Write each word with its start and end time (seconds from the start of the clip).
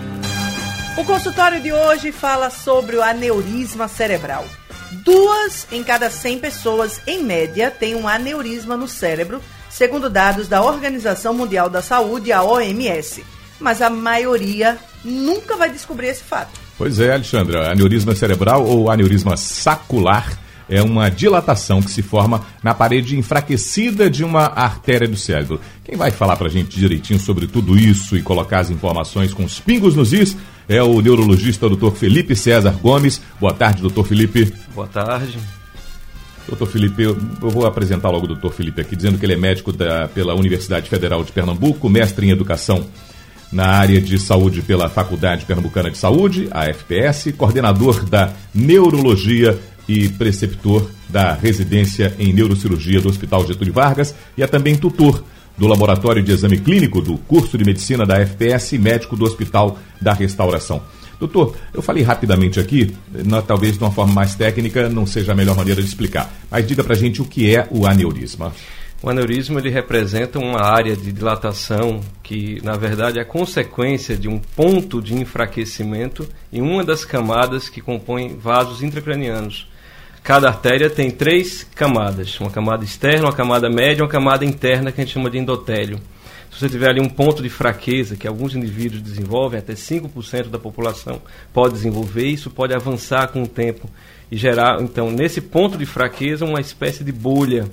O 0.97 1.05
consultório 1.05 1.61
de 1.61 1.71
hoje 1.71 2.11
fala 2.11 2.49
sobre 2.49 2.97
o 2.97 3.01
aneurisma 3.01 3.87
cerebral. 3.87 4.45
Duas 5.05 5.65
em 5.71 5.81
cada 5.83 6.09
100 6.09 6.39
pessoas, 6.39 6.99
em 7.07 7.23
média, 7.23 7.71
têm 7.71 7.95
um 7.95 8.09
aneurisma 8.09 8.75
no 8.75 8.89
cérebro, 8.89 9.41
segundo 9.69 10.09
dados 10.09 10.49
da 10.49 10.61
Organização 10.61 11.33
Mundial 11.33 11.69
da 11.69 11.81
Saúde, 11.81 12.33
a 12.33 12.43
OMS. 12.43 13.23
Mas 13.57 13.81
a 13.81 13.89
maioria 13.89 14.77
nunca 15.03 15.55
vai 15.55 15.69
descobrir 15.69 16.07
esse 16.07 16.23
fato. 16.23 16.59
Pois 16.77 16.99
é, 16.99 17.13
Alexandra. 17.13 17.71
Aneurisma 17.71 18.13
cerebral 18.13 18.65
ou 18.65 18.91
aneurisma 18.91 19.37
sacular 19.37 20.37
é 20.67 20.81
uma 20.81 21.09
dilatação 21.09 21.81
que 21.81 21.91
se 21.91 22.01
forma 22.01 22.45
na 22.61 22.73
parede 22.73 23.17
enfraquecida 23.17 24.09
de 24.09 24.23
uma 24.23 24.45
artéria 24.45 25.07
do 25.07 25.17
cérebro. 25.17 25.59
Quem 25.85 25.95
vai 25.95 26.11
falar 26.11 26.35
para 26.35 26.47
a 26.47 26.51
gente 26.51 26.77
direitinho 26.77 27.19
sobre 27.19 27.47
tudo 27.47 27.77
isso 27.77 28.17
e 28.17 28.21
colocar 28.21 28.59
as 28.59 28.69
informações 28.69 29.33
com 29.33 29.43
os 29.43 29.59
pingos 29.59 29.95
nos 29.95 30.13
is 30.13 30.35
é 30.71 30.81
o 30.81 31.01
neurologista 31.01 31.69
Dr. 31.69 31.91
Felipe 31.91 32.33
César 32.33 32.71
Gomes. 32.81 33.21
Boa 33.39 33.53
tarde, 33.53 33.81
doutor 33.81 34.05
Felipe. 34.05 34.53
Boa 34.73 34.87
tarde. 34.87 35.37
Doutor 36.47 36.65
Felipe, 36.65 37.03
eu, 37.03 37.17
eu 37.41 37.49
vou 37.49 37.65
apresentar 37.65 38.09
logo 38.09 38.23
o 38.23 38.27
doutor 38.29 38.53
Felipe 38.53 38.79
aqui, 38.79 38.95
dizendo 38.95 39.17
que 39.17 39.25
ele 39.25 39.33
é 39.33 39.37
médico 39.37 39.73
da, 39.73 40.07
pela 40.07 40.33
Universidade 40.33 40.89
Federal 40.89 41.23
de 41.23 41.31
Pernambuco, 41.31 41.89
mestre 41.89 42.25
em 42.25 42.31
educação 42.31 42.87
na 43.51 43.67
área 43.67 43.99
de 43.99 44.17
saúde 44.17 44.61
pela 44.61 44.89
Faculdade 44.89 45.45
Pernambucana 45.45 45.91
de 45.91 45.97
Saúde, 45.97 46.47
a 46.51 46.65
FPS, 46.65 47.33
coordenador 47.33 48.05
da 48.05 48.31
neurologia 48.55 49.59
e 49.89 50.07
preceptor 50.07 50.89
da 51.09 51.33
residência 51.33 52.15
em 52.17 52.31
neurocirurgia 52.31 53.01
do 53.01 53.09
Hospital 53.09 53.45
Getúlio 53.45 53.73
Vargas 53.73 54.15
e 54.37 54.41
é 54.41 54.47
também 54.47 54.77
tutor 54.77 55.21
do 55.61 55.67
Laboratório 55.67 56.23
de 56.23 56.31
Exame 56.31 56.57
Clínico 56.57 57.03
do 57.03 57.19
curso 57.19 57.55
de 57.55 57.63
Medicina 57.63 58.03
da 58.03 58.19
FPS 58.19 58.75
e 58.75 58.79
médico 58.79 59.15
do 59.15 59.23
Hospital 59.23 59.77
da 60.01 60.11
Restauração. 60.11 60.81
Doutor, 61.19 61.55
eu 61.71 61.83
falei 61.83 62.01
rapidamente 62.01 62.59
aqui, 62.59 62.95
talvez 63.45 63.77
de 63.77 63.83
uma 63.83 63.91
forma 63.91 64.11
mais 64.11 64.33
técnica 64.33 64.89
não 64.89 65.05
seja 65.05 65.33
a 65.33 65.35
melhor 65.35 65.55
maneira 65.55 65.79
de 65.79 65.87
explicar, 65.87 66.33
mas 66.49 66.67
diga 66.67 66.83
pra 66.83 66.95
gente 66.95 67.21
o 67.21 67.25
que 67.25 67.55
é 67.55 67.67
o 67.69 67.85
aneurisma. 67.85 68.51
O 69.03 69.09
aneurisma 69.11 69.59
ele 69.59 69.69
representa 69.69 70.39
uma 70.39 70.63
área 70.63 70.97
de 70.97 71.11
dilatação 71.11 72.01
que, 72.23 72.59
na 72.63 72.75
verdade, 72.75 73.19
é 73.19 73.23
consequência 73.23 74.17
de 74.17 74.27
um 74.27 74.39
ponto 74.39 74.99
de 74.99 75.13
enfraquecimento 75.13 76.27
em 76.51 76.59
uma 76.59 76.83
das 76.83 77.05
camadas 77.05 77.69
que 77.69 77.81
compõem 77.81 78.35
vasos 78.35 78.81
intracranianos. 78.81 79.69
Cada 80.23 80.47
artéria 80.49 80.89
tem 80.89 81.09
três 81.09 81.63
camadas: 81.75 82.39
uma 82.39 82.51
camada 82.51 82.83
externa, 82.83 83.25
uma 83.25 83.33
camada 83.33 83.69
média 83.69 84.01
e 84.01 84.03
uma 84.03 84.09
camada 84.09 84.45
interna 84.45 84.91
que 84.91 85.01
a 85.01 85.03
gente 85.03 85.13
chama 85.13 85.29
de 85.29 85.37
endotélio. 85.37 85.99
Se 86.51 86.59
você 86.59 86.69
tiver 86.69 86.89
ali 86.89 86.99
um 86.99 87.09
ponto 87.09 87.41
de 87.41 87.49
fraqueza, 87.49 88.17
que 88.17 88.27
alguns 88.27 88.53
indivíduos 88.53 89.01
desenvolvem, 89.01 89.57
até 89.57 89.73
5% 89.73 90.49
da 90.49 90.59
população 90.59 91.21
pode 91.53 91.75
desenvolver, 91.75 92.27
isso 92.27 92.49
pode 92.49 92.73
avançar 92.73 93.29
com 93.29 93.43
o 93.43 93.47
tempo 93.47 93.89
e 94.29 94.35
gerar, 94.37 94.81
então, 94.81 95.09
nesse 95.09 95.39
ponto 95.39 95.77
de 95.77 95.85
fraqueza, 95.85 96.45
uma 96.45 96.59
espécie 96.59 97.03
de 97.05 97.11
bolha. 97.11 97.69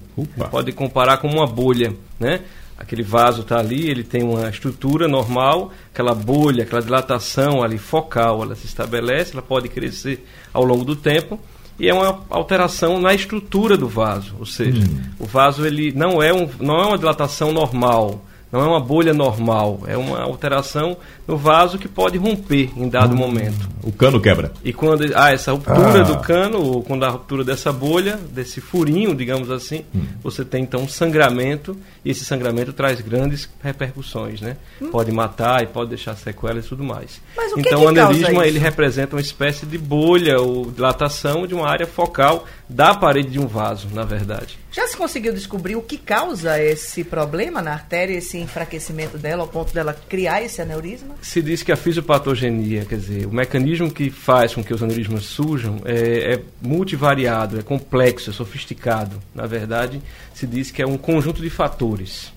Pode 0.50 0.72
comparar 0.72 1.18
com 1.18 1.28
uma 1.28 1.46
bolha, 1.46 1.92
né? 2.20 2.40
Aquele 2.78 3.02
vaso 3.02 3.42
está 3.42 3.58
ali, 3.58 3.90
ele 3.90 4.04
tem 4.04 4.22
uma 4.22 4.48
estrutura 4.48 5.08
normal, 5.08 5.72
aquela 5.92 6.14
bolha, 6.14 6.62
aquela 6.62 6.80
dilatação 6.80 7.62
ali 7.62 7.76
focal, 7.78 8.44
ela 8.44 8.54
se 8.54 8.66
estabelece, 8.66 9.32
ela 9.32 9.42
pode 9.42 9.68
crescer 9.68 10.24
ao 10.52 10.64
longo 10.64 10.84
do 10.84 10.94
tempo 10.94 11.40
e 11.78 11.88
é 11.88 11.94
uma 11.94 12.20
alteração 12.28 13.00
na 13.00 13.14
estrutura 13.14 13.76
do 13.76 13.88
vaso, 13.88 14.34
ou 14.38 14.46
seja, 14.46 14.80
hum. 14.84 15.00
o 15.18 15.26
vaso 15.26 15.64
ele 15.64 15.92
não 15.92 16.22
é, 16.22 16.32
um, 16.32 16.48
não 16.60 16.76
é 16.76 16.86
uma 16.86 16.98
dilatação 16.98 17.52
normal, 17.52 18.24
não 18.50 18.60
é 18.60 18.64
uma 18.64 18.80
bolha 18.80 19.12
normal, 19.12 19.80
é 19.86 19.96
uma 19.96 20.20
alteração 20.20 20.96
no 21.26 21.36
vaso 21.36 21.78
que 21.78 21.86
pode 21.86 22.16
romper 22.16 22.70
em 22.74 22.88
dado 22.88 23.14
hum, 23.14 23.18
momento. 23.18 23.68
O 23.82 23.92
cano 23.92 24.18
quebra. 24.18 24.52
E 24.64 24.72
quando 24.72 25.04
há 25.14 25.26
ah, 25.26 25.32
essa 25.32 25.52
ruptura 25.52 26.00
ah. 26.00 26.04
do 26.04 26.18
cano, 26.18 26.58
ou 26.62 26.82
quando 26.82 27.04
há 27.04 27.08
a 27.08 27.10
ruptura 27.10 27.44
dessa 27.44 27.70
bolha, 27.70 28.16
desse 28.16 28.60
furinho, 28.60 29.14
digamos 29.14 29.50
assim, 29.50 29.84
hum. 29.94 30.00
você 30.22 30.44
tem 30.44 30.62
então 30.62 30.80
um 30.80 30.88
sangramento, 30.88 31.76
e 32.02 32.10
esse 32.10 32.24
sangramento 32.24 32.72
traz 32.72 33.00
grandes 33.02 33.48
repercussões, 33.62 34.40
né? 34.40 34.56
Hum. 34.80 34.88
Pode 34.90 35.12
matar 35.12 35.62
e 35.62 35.66
pode 35.66 35.90
deixar 35.90 36.16
sequelas 36.16 36.64
e 36.64 36.68
tudo 36.68 36.82
mais. 36.82 37.20
Mas 37.36 37.52
o 37.52 37.60
então 37.60 37.80
que 37.80 37.84
o 37.84 37.88
aneurisma 37.88 38.46
ele 38.46 38.58
representa 38.58 39.14
uma 39.14 39.20
espécie 39.20 39.66
de 39.66 39.76
bolha 39.76 40.40
ou 40.40 40.70
dilatação 40.70 41.46
de 41.46 41.54
uma 41.54 41.68
área 41.68 41.86
focal 41.86 42.46
da 42.68 42.94
parede 42.94 43.30
de 43.30 43.38
um 43.38 43.46
vaso, 43.46 43.88
na 43.92 44.04
verdade. 44.04 44.58
Já 44.70 44.86
se 44.86 44.96
conseguiu 44.96 45.32
descobrir 45.32 45.76
o 45.76 45.82
que 45.82 45.96
causa 45.96 46.62
esse 46.62 47.02
problema 47.02 47.62
na 47.62 47.72
artéria, 47.72 48.18
esse 48.18 48.38
enfraquecimento 48.38 49.16
dela, 49.16 49.42
ao 49.42 49.48
ponto 49.48 49.72
dela 49.72 49.96
criar 50.08 50.42
esse 50.42 50.60
aneurisma? 50.60 51.14
Se 51.22 51.40
diz 51.40 51.62
que 51.62 51.72
a 51.72 51.76
fisiopatogenia, 51.76 52.84
quer 52.84 52.98
dizer, 52.98 53.26
o 53.26 53.32
mecanismo 53.32 53.90
que 53.90 54.10
faz 54.10 54.54
com 54.54 54.62
que 54.62 54.74
os 54.74 54.82
aneurismas 54.82 55.24
surjam 55.24 55.80
é, 55.84 56.34
é 56.34 56.42
multivariado, 56.60 57.58
é 57.58 57.62
complexo, 57.62 58.30
é 58.30 58.32
sofisticado. 58.32 59.20
Na 59.34 59.46
verdade, 59.46 60.02
se 60.34 60.46
diz 60.46 60.70
que 60.70 60.82
é 60.82 60.86
um 60.86 60.98
conjunto 60.98 61.40
de 61.40 61.50
fatores. 61.50 62.32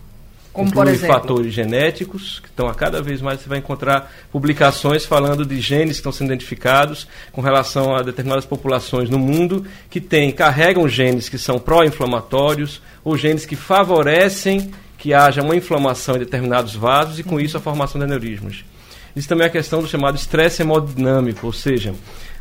Como 0.54 0.72
por 0.72 0.88
exemplo? 0.88 1.16
fatores 1.16 1.54
genéticos, 1.54 2.40
que 2.40 2.48
estão 2.48 2.68
a 2.68 2.76
cada 2.76 3.02
vez 3.02 3.22
mais 3.22 3.40
você 3.40 3.48
vai 3.48 3.60
encontrar 3.60 4.12
publicações 4.32 5.06
falando 5.06 5.46
de 5.46 5.62
genes 5.62 5.96
que 5.96 6.00
estão 6.00 6.12
sendo 6.12 6.28
identificados 6.28 7.08
com 7.32 7.40
relação 7.40 7.96
a 7.96 8.02
determinadas 8.02 8.46
populações 8.46 9.10
no 9.10 9.18
mundo 9.18 9.66
que 9.90 10.02
têm, 10.02 10.32
carregam 10.32 10.88
genes 10.90 11.30
que 11.30 11.38
são 11.38 11.58
pró-inflamatórios 11.58 12.82
ou 13.04 13.18
genes 13.18 13.46
que 13.46 13.56
favorecem 13.56 14.72
que 14.98 15.14
haja 15.14 15.42
uma 15.42 15.56
inflamação 15.56 16.16
em 16.16 16.20
determinados 16.20 16.76
vasos 16.76 17.18
e 17.18 17.24
com 17.24 17.40
isso 17.40 17.58
a 17.58 17.60
formação 17.60 17.98
de 17.98 18.06
aneurismas. 18.06 18.64
Isso 19.16 19.28
também 19.28 19.48
a 19.48 19.50
questão 19.50 19.82
do 19.82 19.88
chamado 19.88 20.16
estresse 20.16 20.62
hemodinâmico, 20.62 21.46
ou 21.46 21.54
seja, 21.54 21.94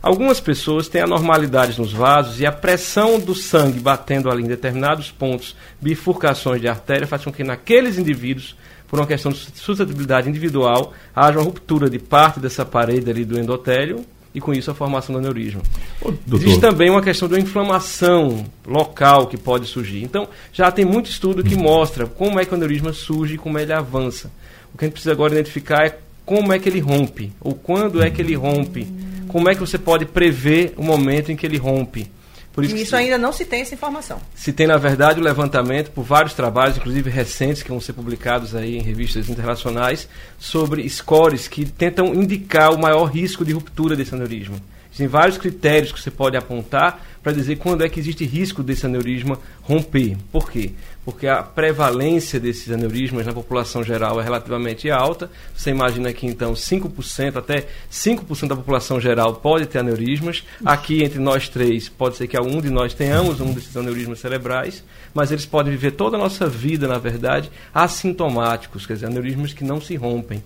Algumas 0.03 0.41
pessoas 0.41 0.88
têm 0.88 1.03
anormalidades 1.03 1.76
nos 1.76 1.92
vasos 1.92 2.41
e 2.41 2.47
a 2.47 2.53
pressão 2.53 3.20
do 3.20 3.34
sangue 3.34 3.78
batendo 3.78 4.31
ali 4.31 4.42
em 4.42 4.47
determinados 4.47 5.10
pontos, 5.10 5.54
bifurcações 5.78 6.59
de 6.59 6.69
artéria, 6.69 7.06
faz 7.06 7.22
com 7.22 7.30
que 7.30 7.44
naqueles 7.44 7.98
indivíduos, 7.98 8.56
por 8.88 8.98
uma 8.98 9.06
questão 9.06 9.30
de 9.30 9.38
suscetibilidade 9.54 10.26
individual, 10.26 10.94
haja 11.14 11.38
uma 11.38 11.44
ruptura 11.44 11.91
de 11.91 11.98
parte 11.98 12.41
dessa 12.41 12.64
parede 12.64 13.10
ali 13.10 13.26
do 13.26 13.38
endotélio 13.38 14.03
e 14.34 14.41
com 14.41 14.54
isso 14.54 14.70
a 14.70 14.75
formação 14.75 15.12
do 15.12 15.19
aneurisma. 15.19 15.60
Ô, 16.00 16.14
Existe 16.32 16.60
também 16.60 16.88
uma 16.88 17.03
questão 17.03 17.28
de 17.28 17.34
uma 17.34 17.41
inflamação 17.41 18.47
local 18.66 19.26
que 19.26 19.36
pode 19.36 19.66
surgir. 19.66 20.03
Então, 20.03 20.28
já 20.50 20.70
tem 20.70 20.84
muito 20.84 21.10
estudo 21.10 21.44
que 21.44 21.56
mostra 21.56 22.06
como 22.06 22.41
é 22.41 22.44
que 22.47 22.53
o 22.53 22.54
aneurisma 22.54 22.94
surge 22.94 23.34
e 23.34 23.38
como 23.38 23.59
ele 23.59 23.72
avança. 23.72 24.30
O 24.72 24.78
que 24.78 24.84
a 24.84 24.86
gente 24.86 24.94
precisa 24.94 25.12
agora 25.12 25.34
identificar 25.34 25.84
é 25.84 25.98
como 26.30 26.52
é 26.52 26.60
que 26.60 26.68
ele 26.68 26.78
rompe, 26.78 27.32
ou 27.41 27.54
quando 27.54 28.00
é 28.00 28.08
que 28.08 28.22
ele 28.22 28.36
rompe 28.36 28.86
como 29.26 29.48
é 29.48 29.54
que 29.54 29.60
você 29.60 29.78
pode 29.78 30.06
prever 30.06 30.74
o 30.76 30.82
momento 30.82 31.32
em 31.32 31.36
que 31.36 31.44
ele 31.44 31.56
rompe? 31.56 32.08
Por 32.52 32.64
isso, 32.64 32.76
isso 32.76 32.96
ainda 32.96 33.16
não 33.16 33.32
se 33.32 33.44
tem 33.44 33.60
essa 33.60 33.74
informação. 33.74 34.20
Se 34.34 34.52
tem, 34.52 34.66
na 34.66 34.76
verdade, 34.76 35.20
o 35.20 35.22
levantamento 35.22 35.90
por 35.90 36.02
vários 36.02 36.34
trabalhos, 36.34 36.76
inclusive 36.76 37.08
recentes, 37.08 37.62
que 37.62 37.70
vão 37.70 37.80
ser 37.80 37.92
publicados 37.92 38.54
aí 38.54 38.76
em 38.76 38.82
revistas 38.82 39.28
internacionais, 39.28 40.08
sobre 40.38 40.88
scores 40.88 41.46
que 41.46 41.64
tentam 41.64 42.14
indicar 42.14 42.74
o 42.74 42.78
maior 42.78 43.04
risco 43.04 43.44
de 43.44 43.52
ruptura 43.52 43.94
desse 43.94 44.14
aneurisma. 44.14 44.56
Existem 44.91 45.06
vários 45.06 45.38
critérios 45.38 45.92
que 45.92 46.00
você 46.00 46.10
pode 46.10 46.36
apontar 46.36 47.00
para 47.22 47.32
dizer 47.32 47.56
quando 47.56 47.84
é 47.84 47.88
que 47.88 48.00
existe 48.00 48.24
risco 48.24 48.62
desse 48.62 48.86
aneurisma 48.86 49.38
romper. 49.62 50.16
Por 50.32 50.50
quê? 50.50 50.72
Porque 51.04 51.26
a 51.26 51.42
prevalência 51.42 52.41
desses 52.41 52.70
aneurismas 52.72 53.26
na 53.26 53.32
população 53.32 53.84
geral 53.84 54.20
é 54.20 54.24
relativamente 54.24 54.91
alta. 54.91 55.30
Você 55.54 55.70
imagina 55.70 56.12
que 56.12 56.26
então 56.26 56.54
5%, 56.54 57.36
até 57.36 57.66
5% 57.91 58.48
da 58.48 58.56
população 58.56 59.00
geral 59.00 59.34
pode 59.34 59.66
ter 59.66 59.78
aneurismas. 59.78 60.44
Aqui 60.64 61.04
entre 61.04 61.18
nós 61.18 61.48
três, 61.48 61.88
pode 61.88 62.16
ser 62.16 62.26
que 62.26 62.36
algum 62.41 62.60
de 62.60 62.71
nós 62.71 62.95
tenhamos 62.95 63.41
um 63.41 63.53
desses 63.53 63.77
aneurismas 63.77 64.19
cerebrais, 64.19 64.83
mas 65.15 65.31
eles 65.31 65.47
podem 65.47 65.72
viver 65.72 65.92
toda 65.92 66.16
a 66.16 66.21
nossa 66.21 66.47
vida, 66.48 66.89
na 66.89 66.98
verdade, 66.98 67.51
assintomáticos, 67.72 68.87
quer 68.87 68.95
dizer, 68.95 69.07
aneurismas 69.07 69.53
que 69.53 69.65
não 69.65 69.81
se 69.81 69.95
rompem. 69.97 70.42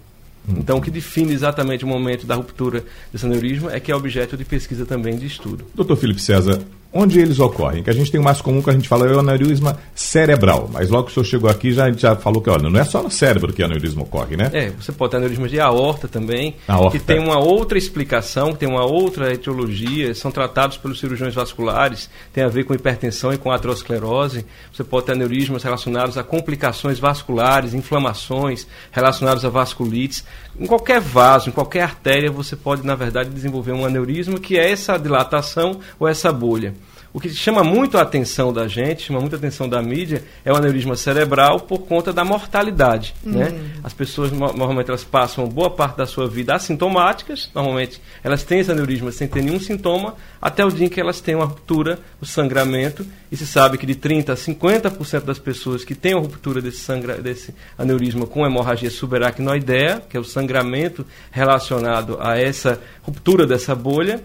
Então, 0.46 0.76
o 0.76 0.81
que 0.81 0.91
define 0.91 1.32
exatamente 1.32 1.85
o 1.85 1.88
momento 1.88 2.26
da 2.26 2.35
ruptura 2.35 2.85
desse 3.11 3.25
aneurisma 3.25 3.73
é 3.73 3.81
que 3.81 3.91
é 3.91 3.96
objeto 3.96 4.37
de 4.37 4.44
pesquisa 4.44 4.85
também 4.85 5.17
de 5.17 5.26
estudo. 5.26 5.64
Doutor 5.75 5.96
Felipe 5.96 6.20
César, 6.20 6.61
onde 6.94 7.19
eles 7.19 7.41
ocorrem? 7.41 7.82
Que 7.82 7.91
a 7.91 7.93
gente 7.93 8.11
tem 8.11 8.20
o 8.20 8.25
mais 8.25 8.41
comum 8.41 8.62
que 8.62 8.70
a 8.70 8.73
gente 8.73 8.88
fala 8.88 9.06
é 9.06 9.14
o 9.14 9.19
aneurisma 9.19 9.76
cerebral, 9.94 10.70
mas 10.73 10.88
logo 10.88 11.05
que 11.05 11.11
o 11.11 11.14
senhor 11.14 11.25
chegou 11.25 11.50
aqui 11.50 11.73
já, 11.73 11.91
já 11.91 12.14
falou 12.14 12.41
que, 12.41 12.49
olha, 12.49 12.70
não 12.70 12.79
é 12.79 12.85
só 12.85 13.02
no 13.02 13.11
cérebro 13.11 13.52
que 13.52 13.61
o 13.62 13.64
aneurisma 13.64 14.02
ocorre, 14.02 14.37
né? 14.37 14.50
É, 14.52 14.70
você 14.70 14.93
pode 14.93 15.11
ter 15.11 15.17
aneurisma 15.17 15.49
de 15.49 15.58
aorta 15.58 16.06
também, 16.06 16.55
Aorta. 16.69 16.96
que 16.96 17.05
tem 17.05 17.19
uma 17.19 17.38
outra 17.38 17.76
explicação, 17.76 18.52
que 18.52 18.61
tem 18.61 18.69
uma 18.69 18.85
outra 18.85 19.32
etiologia, 19.32 20.14
são 20.14 20.31
tratados 20.31 20.76
pelos 20.76 21.00
cirurgiões 21.00 21.35
vasculares, 21.35 22.08
tem 22.32 22.44
a 22.44 22.49
ver 22.49 22.64
com 22.64 22.73
hipertensão 22.73 23.32
e 23.32 23.38
com 23.38 23.50
aterosclerose. 23.50 24.46
Você 24.73 24.85
pode 24.85 25.06
ter 25.06 25.12
aneurismas 25.12 25.64
relacionados 25.64 26.17
a 26.17 26.23
complicações 26.23 27.00
vasculares, 27.00 27.75
inflamações 27.75 28.67
relacionadas 28.93 29.44
a 29.44 29.49
vasculites. 29.49 30.25
Em 30.58 30.67
qualquer 30.67 31.00
vaso, 31.00 31.49
em 31.49 31.52
qualquer 31.52 31.82
artéria, 31.82 32.31
você 32.31 32.55
pode, 32.55 32.87
na 32.87 32.94
verdade, 32.94 33.31
desenvolver 33.31 33.73
um 33.73 33.85
aneurisma, 33.85 34.38
que 34.38 34.56
é 34.56 34.70
essa 34.70 34.96
dilatação 34.96 35.81
ou 35.99 36.06
essa 36.06 36.32
bolha. 36.32 36.75
O 37.14 37.20
que 37.20 37.28
chama 37.28 37.62
muito 37.62 37.96
a 37.96 38.02
atenção 38.02 38.52
da 38.52 38.66
gente, 38.66 39.05
chama 39.05 39.20
muito 39.20 39.34
a 39.34 39.38
atenção 39.38 39.69
da 39.69 39.81
mídia, 39.81 40.25
é 40.44 40.52
o 40.52 40.56
aneurisma 40.56 40.96
cerebral 40.96 41.61
por 41.61 41.78
conta 41.87 42.12
da 42.12 42.25
mortalidade. 42.25 43.14
Né? 43.22 43.52
As 43.84 43.93
pessoas, 43.93 44.32
no- 44.32 44.52
normalmente, 44.52 44.88
elas 44.90 45.05
passam 45.05 45.46
boa 45.49 45.70
parte 45.70 45.96
da 45.96 46.06
sua 46.06 46.26
vida 46.26 46.56
assintomáticas, 46.56 47.49
normalmente 47.55 48.02
elas 48.25 48.43
têm 48.43 48.58
esse 48.58 48.72
aneurisma 48.72 49.12
sem 49.12 49.28
ter 49.28 49.43
nenhum 49.44 49.61
sintoma, 49.61 50.16
até 50.43 50.64
o 50.64 50.70
dia 50.72 50.87
em 50.87 50.90
que 50.90 51.00
elas 51.00 51.20
têm 51.20 51.37
uma 51.37 51.44
ruptura, 51.44 52.00
o 52.20 52.26
sangramento, 52.26 53.06
e 53.31 53.37
se 53.37 53.46
sabe 53.46 53.78
que 53.78 53.87
de 53.87 53.94
30% 53.94 54.31
a 54.31 54.34
50% 54.34 55.20
das 55.25 55.38
pessoas 55.38 55.84
que 55.84 55.94
têm 55.94 56.14
uma 56.14 56.22
ruptura 56.22 56.60
desse, 56.60 56.78
sangra, 56.78 57.14
desse 57.19 57.55
aneurisma 57.78 58.26
com 58.26 58.44
hemorragia 58.44 58.90
subaracnoidea, 58.90 60.02
que 60.10 60.17
é 60.17 60.20
o 60.20 60.25
sangramento 60.25 61.06
relacionado 61.31 62.19
a 62.20 62.37
essa 62.37 62.81
ruptura 63.02 63.46
dessa 63.46 63.72
bolha, 63.72 64.20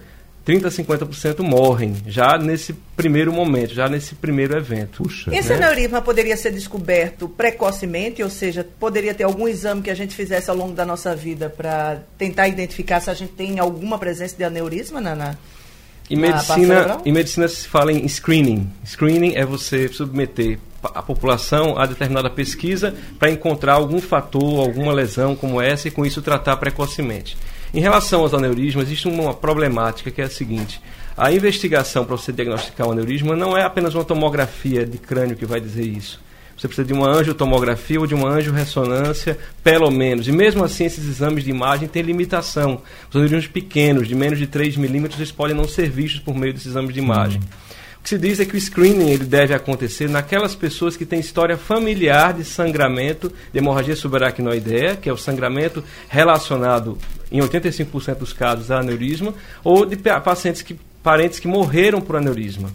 30 0.49 0.67
a 0.67 0.71
50% 0.71 1.43
morrem 1.43 1.95
já 2.07 2.35
nesse 2.35 2.73
primeiro 2.95 3.31
momento, 3.31 3.71
já 3.71 3.87
nesse 3.87 4.15
primeiro 4.15 4.57
evento. 4.57 5.03
Puxa. 5.03 5.29
Esse 5.31 5.49
né? 5.49 5.57
aneurisma 5.57 6.01
poderia 6.01 6.35
ser 6.35 6.51
descoberto 6.51 7.29
precocemente, 7.29 8.23
ou 8.23 8.31
seja, 8.31 8.65
poderia 8.79 9.13
ter 9.13 9.25
algum 9.25 9.47
exame 9.47 9.83
que 9.83 9.91
a 9.91 9.95
gente 9.95 10.15
fizesse 10.15 10.49
ao 10.49 10.55
longo 10.55 10.73
da 10.73 10.83
nossa 10.83 11.15
vida 11.15 11.53
para 11.55 11.99
tentar 12.17 12.47
identificar 12.47 12.99
se 12.99 13.11
a 13.11 13.13
gente 13.13 13.33
tem 13.33 13.59
alguma 13.59 13.99
presença 13.99 14.35
de 14.35 14.43
aneurisma 14.43 14.99
na, 14.99 15.13
na- 15.13 15.35
Em 16.09 16.15
na 16.15 16.31
parte 16.31 16.61
medicina, 16.61 16.97
em 17.05 17.11
medicina 17.11 17.47
se 17.47 17.67
fala 17.67 17.93
em 17.93 18.07
screening. 18.07 18.67
Screening 18.83 19.35
é 19.35 19.45
você 19.45 19.87
submeter 19.87 20.57
a 20.81 21.03
população 21.03 21.77
a 21.77 21.85
determinada 21.85 22.27
pesquisa 22.27 22.95
para 23.19 23.29
encontrar 23.29 23.73
algum 23.73 24.01
fator, 24.01 24.61
alguma 24.61 24.93
lesão 24.93 25.35
como 25.35 25.61
essa 25.61 25.89
e 25.89 25.91
com 25.91 26.03
isso 26.03 26.23
tratar 26.23 26.57
precocemente. 26.57 27.37
Em 27.73 27.79
relação 27.79 28.21
aos 28.21 28.33
aneurismas, 28.33 28.85
existe 28.85 29.07
uma 29.07 29.33
problemática 29.33 30.09
que 30.09 30.21
é 30.21 30.25
a 30.25 30.29
seguinte: 30.29 30.81
a 31.15 31.31
investigação 31.31 32.05
para 32.05 32.15
você 32.17 32.31
diagnosticar 32.31 32.87
um 32.87 32.91
aneurisma 32.91 33.35
não 33.35 33.55
é 33.55 33.63
apenas 33.63 33.93
uma 33.93 34.03
tomografia 34.03 34.85
de 34.85 34.97
crânio 34.97 35.35
que 35.35 35.45
vai 35.45 35.59
dizer 35.59 35.83
isso. 35.83 36.19
Você 36.59 36.67
precisa 36.67 36.85
de 36.85 36.93
uma 36.93 37.07
angiotomografia 37.07 37.99
ou 38.01 38.05
de 38.05 38.13
uma 38.13 38.29
angiorressonância, 38.29 39.37
pelo 39.63 39.89
menos. 39.89 40.27
E 40.27 40.31
mesmo 40.31 40.61
assim, 40.61 40.83
esses 40.83 41.07
exames 41.07 41.45
de 41.45 41.49
imagem 41.49 41.87
têm 41.87 42.01
limitação. 42.01 42.81
Os 43.09 43.15
aneurismas 43.15 43.47
pequenos, 43.47 44.09
de 44.09 44.13
menos 44.13 44.37
de 44.37 44.45
3 44.45 44.75
milímetros, 44.75 45.17
eles 45.19 45.31
podem 45.31 45.55
não 45.55 45.65
ser 45.65 45.89
vistos 45.89 46.19
por 46.19 46.35
meio 46.35 46.51
desses 46.51 46.67
exames 46.67 46.93
de 46.93 46.99
imagem. 46.99 47.39
O 47.99 48.03
que 48.03 48.09
se 48.09 48.17
diz 48.17 48.39
é 48.39 48.45
que 48.45 48.55
o 48.55 48.59
screening 48.61 49.09
ele 49.11 49.25
deve 49.25 49.53
acontecer 49.53 50.09
naquelas 50.09 50.55
pessoas 50.55 50.95
que 50.97 51.05
têm 51.05 51.19
história 51.19 51.57
familiar 51.57 52.33
de 52.33 52.43
sangramento 52.45 53.31
de 53.51 53.59
hemorragia 53.59 53.95
subaracnoidea, 53.95 54.95
que 54.95 55.09
é 55.09 55.13
o 55.13 55.17
sangramento 55.17 55.83
relacionado, 56.07 56.97
em 57.31 57.39
85% 57.39 58.15
dos 58.15 58.33
casos, 58.33 58.71
a 58.71 58.79
aneurisma, 58.79 59.33
ou 59.63 59.85
de 59.85 59.95
pa- 59.97 60.19
pacientes 60.21 60.61
que 60.61 60.79
parentes 61.01 61.39
que 61.39 61.47
morreram 61.47 62.01
por 62.01 62.17
aneurisma. 62.17 62.69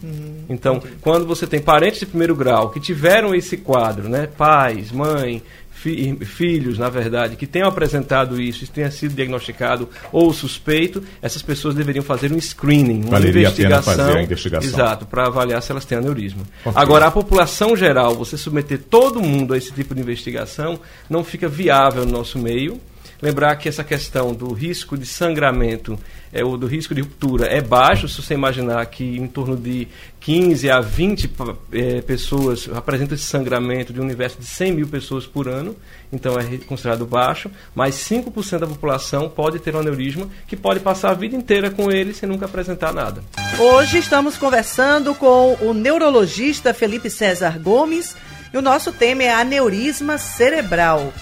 Então, 0.49 0.81
quando 1.01 1.27
você 1.27 1.45
tem 1.45 1.59
parentes 1.61 1.99
de 1.99 2.05
primeiro 2.07 2.35
grau 2.35 2.71
que 2.71 2.79
tiveram 2.79 3.35
esse 3.35 3.55
quadro, 3.55 4.09
né, 4.09 4.27
pais, 4.35 4.91
mãe, 4.91 5.43
fi- 5.75 6.17
filhos, 6.25 6.77
na 6.79 6.89
verdade, 6.89 7.35
que 7.35 7.45
tenham 7.45 7.67
apresentado 7.67 8.41
isso, 8.41 8.63
isso 8.63 8.71
tenha 8.73 8.89
sido 8.89 9.13
diagnosticado 9.13 9.87
ou 10.11 10.33
suspeito, 10.33 11.03
essas 11.21 11.41
pessoas 11.41 11.75
deveriam 11.75 12.03
fazer 12.03 12.31
um 12.33 12.39
screening, 12.41 13.01
uma 13.01 13.11
Valeria 13.11 13.49
a 13.49 13.51
pena 13.51 13.67
investigação, 13.75 14.05
fazer 14.05 14.17
a 14.17 14.23
investigação. 14.23 14.69
exato, 14.69 15.05
para 15.05 15.27
avaliar 15.27 15.61
se 15.61 15.71
elas 15.71 15.85
têm 15.85 15.97
aneurisma. 15.97 16.41
Ok. 16.65 16.73
Agora, 16.81 17.05
a 17.07 17.11
população 17.11 17.75
geral, 17.75 18.15
você 18.15 18.37
submeter 18.37 18.79
todo 18.89 19.21
mundo 19.21 19.53
a 19.53 19.57
esse 19.57 19.71
tipo 19.71 19.93
de 19.93 20.01
investigação, 20.01 20.79
não 21.09 21.23
fica 21.23 21.47
viável 21.47 22.05
no 22.05 22.11
nosso 22.11 22.39
meio. 22.39 22.79
Lembrar 23.21 23.55
que 23.55 23.67
essa 23.69 23.83
questão 23.83 24.33
do 24.33 24.53
risco 24.53 24.97
de 24.97 25.05
sangramento, 25.05 25.97
é, 26.33 26.43
ou 26.43 26.57
do 26.57 26.67
risco 26.67 26.93
de 26.93 27.01
ruptura, 27.01 27.45
é 27.47 27.61
baixo, 27.61 28.07
se 28.07 28.21
você 28.21 28.33
imaginar 28.33 28.85
que 28.87 29.03
em 29.17 29.27
torno 29.27 29.55
de 29.55 29.87
15 30.19 30.69
a 30.69 30.81
20 30.81 31.27
pa- 31.27 31.55
eh, 31.71 32.01
pessoas 32.01 32.67
apresentam 32.73 33.15
esse 33.15 33.25
sangramento 33.25 33.93
de 33.93 33.99
um 34.01 34.03
universo 34.03 34.39
de 34.39 34.45
100 34.45 34.71
mil 34.73 34.87
pessoas 34.87 35.25
por 35.25 35.47
ano, 35.47 35.75
então 36.11 36.37
é 36.39 36.43
considerado 36.65 37.05
baixo, 37.05 37.49
mas 37.75 37.95
5% 37.95 38.59
da 38.59 38.67
população 38.67 39.29
pode 39.29 39.59
ter 39.59 39.75
um 39.75 39.79
aneurisma 39.79 40.27
que 40.47 40.55
pode 40.55 40.79
passar 40.79 41.11
a 41.11 41.13
vida 41.13 41.35
inteira 41.35 41.69
com 41.69 41.91
ele 41.91 42.13
sem 42.13 42.27
nunca 42.27 42.45
apresentar 42.45 42.91
nada. 42.93 43.23
Hoje 43.59 43.99
estamos 43.99 44.35
conversando 44.35 45.13
com 45.15 45.53
o 45.61 45.73
neurologista 45.73 46.73
Felipe 46.73 47.09
César 47.09 47.59
Gomes 47.59 48.15
e 48.53 48.57
o 48.57 48.61
nosso 48.61 48.91
tema 48.91 49.23
é 49.23 49.33
aneurisma 49.33 50.17
cerebral. 50.17 51.13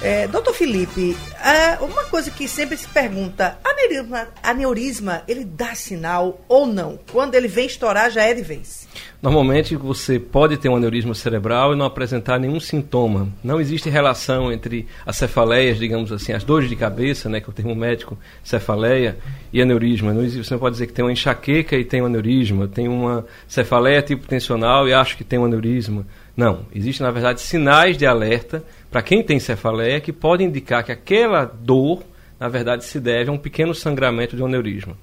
É, 0.00 0.28
doutor 0.28 0.54
Felipe, 0.54 1.16
é, 1.44 1.76
uma 1.82 2.04
coisa 2.04 2.30
que 2.30 2.46
sempre 2.46 2.76
se 2.76 2.86
pergunta, 2.86 3.58
aneurisma, 3.64 4.28
aneurisma, 4.40 5.22
ele 5.26 5.44
dá 5.44 5.74
sinal 5.74 6.40
ou 6.46 6.66
não? 6.66 7.00
Quando 7.10 7.34
ele 7.34 7.48
vem 7.48 7.66
estourar, 7.66 8.08
já 8.08 8.22
é 8.22 8.32
de 8.32 8.42
vez. 8.42 8.86
Normalmente 9.20 9.74
você 9.74 10.20
pode 10.20 10.56
ter 10.56 10.68
um 10.68 10.76
aneurisma 10.76 11.14
cerebral 11.14 11.72
e 11.72 11.76
não 11.76 11.84
apresentar 11.84 12.38
nenhum 12.38 12.60
sintoma. 12.60 13.28
Não 13.42 13.60
existe 13.60 13.90
relação 13.90 14.52
entre 14.52 14.86
as 15.04 15.16
cefaleias, 15.16 15.78
digamos 15.78 16.12
assim, 16.12 16.32
as 16.32 16.44
dores 16.44 16.68
de 16.68 16.76
cabeça, 16.76 17.28
né, 17.28 17.40
que 17.40 17.46
é 17.46 17.50
o 17.50 17.52
termo 17.52 17.74
médico, 17.74 18.16
cefaleia, 18.44 19.16
e 19.52 19.60
aneurisma. 19.60 20.12
Não 20.12 20.22
existe, 20.22 20.44
você 20.44 20.54
não 20.54 20.60
pode 20.60 20.74
dizer 20.74 20.86
que 20.86 20.92
tem 20.92 21.04
uma 21.04 21.12
enxaqueca 21.12 21.74
e 21.74 21.84
tem 21.84 22.02
um 22.02 22.06
aneurisma, 22.06 22.68
tem 22.68 22.86
uma 22.86 23.26
cefaleia 23.48 24.00
tipo 24.00 24.28
tensional 24.28 24.86
e 24.86 24.92
acho 24.92 25.16
que 25.16 25.24
tem 25.24 25.40
um 25.40 25.44
aneurisma. 25.44 26.06
Não, 26.38 26.66
existem 26.72 27.04
na 27.04 27.10
verdade 27.10 27.40
sinais 27.40 27.98
de 27.98 28.06
alerta 28.06 28.62
para 28.88 29.02
quem 29.02 29.24
tem 29.24 29.40
cefaleia 29.40 30.00
que 30.00 30.12
podem 30.12 30.46
indicar 30.46 30.84
que 30.84 30.92
aquela 30.92 31.44
dor, 31.44 32.04
na 32.38 32.48
verdade, 32.48 32.84
se 32.84 33.00
deve 33.00 33.28
a 33.28 33.32
um 33.32 33.36
pequeno 33.36 33.74
sangramento 33.74 34.36
de 34.36 34.42
um 34.44 34.46
aneurisma. 34.46 34.96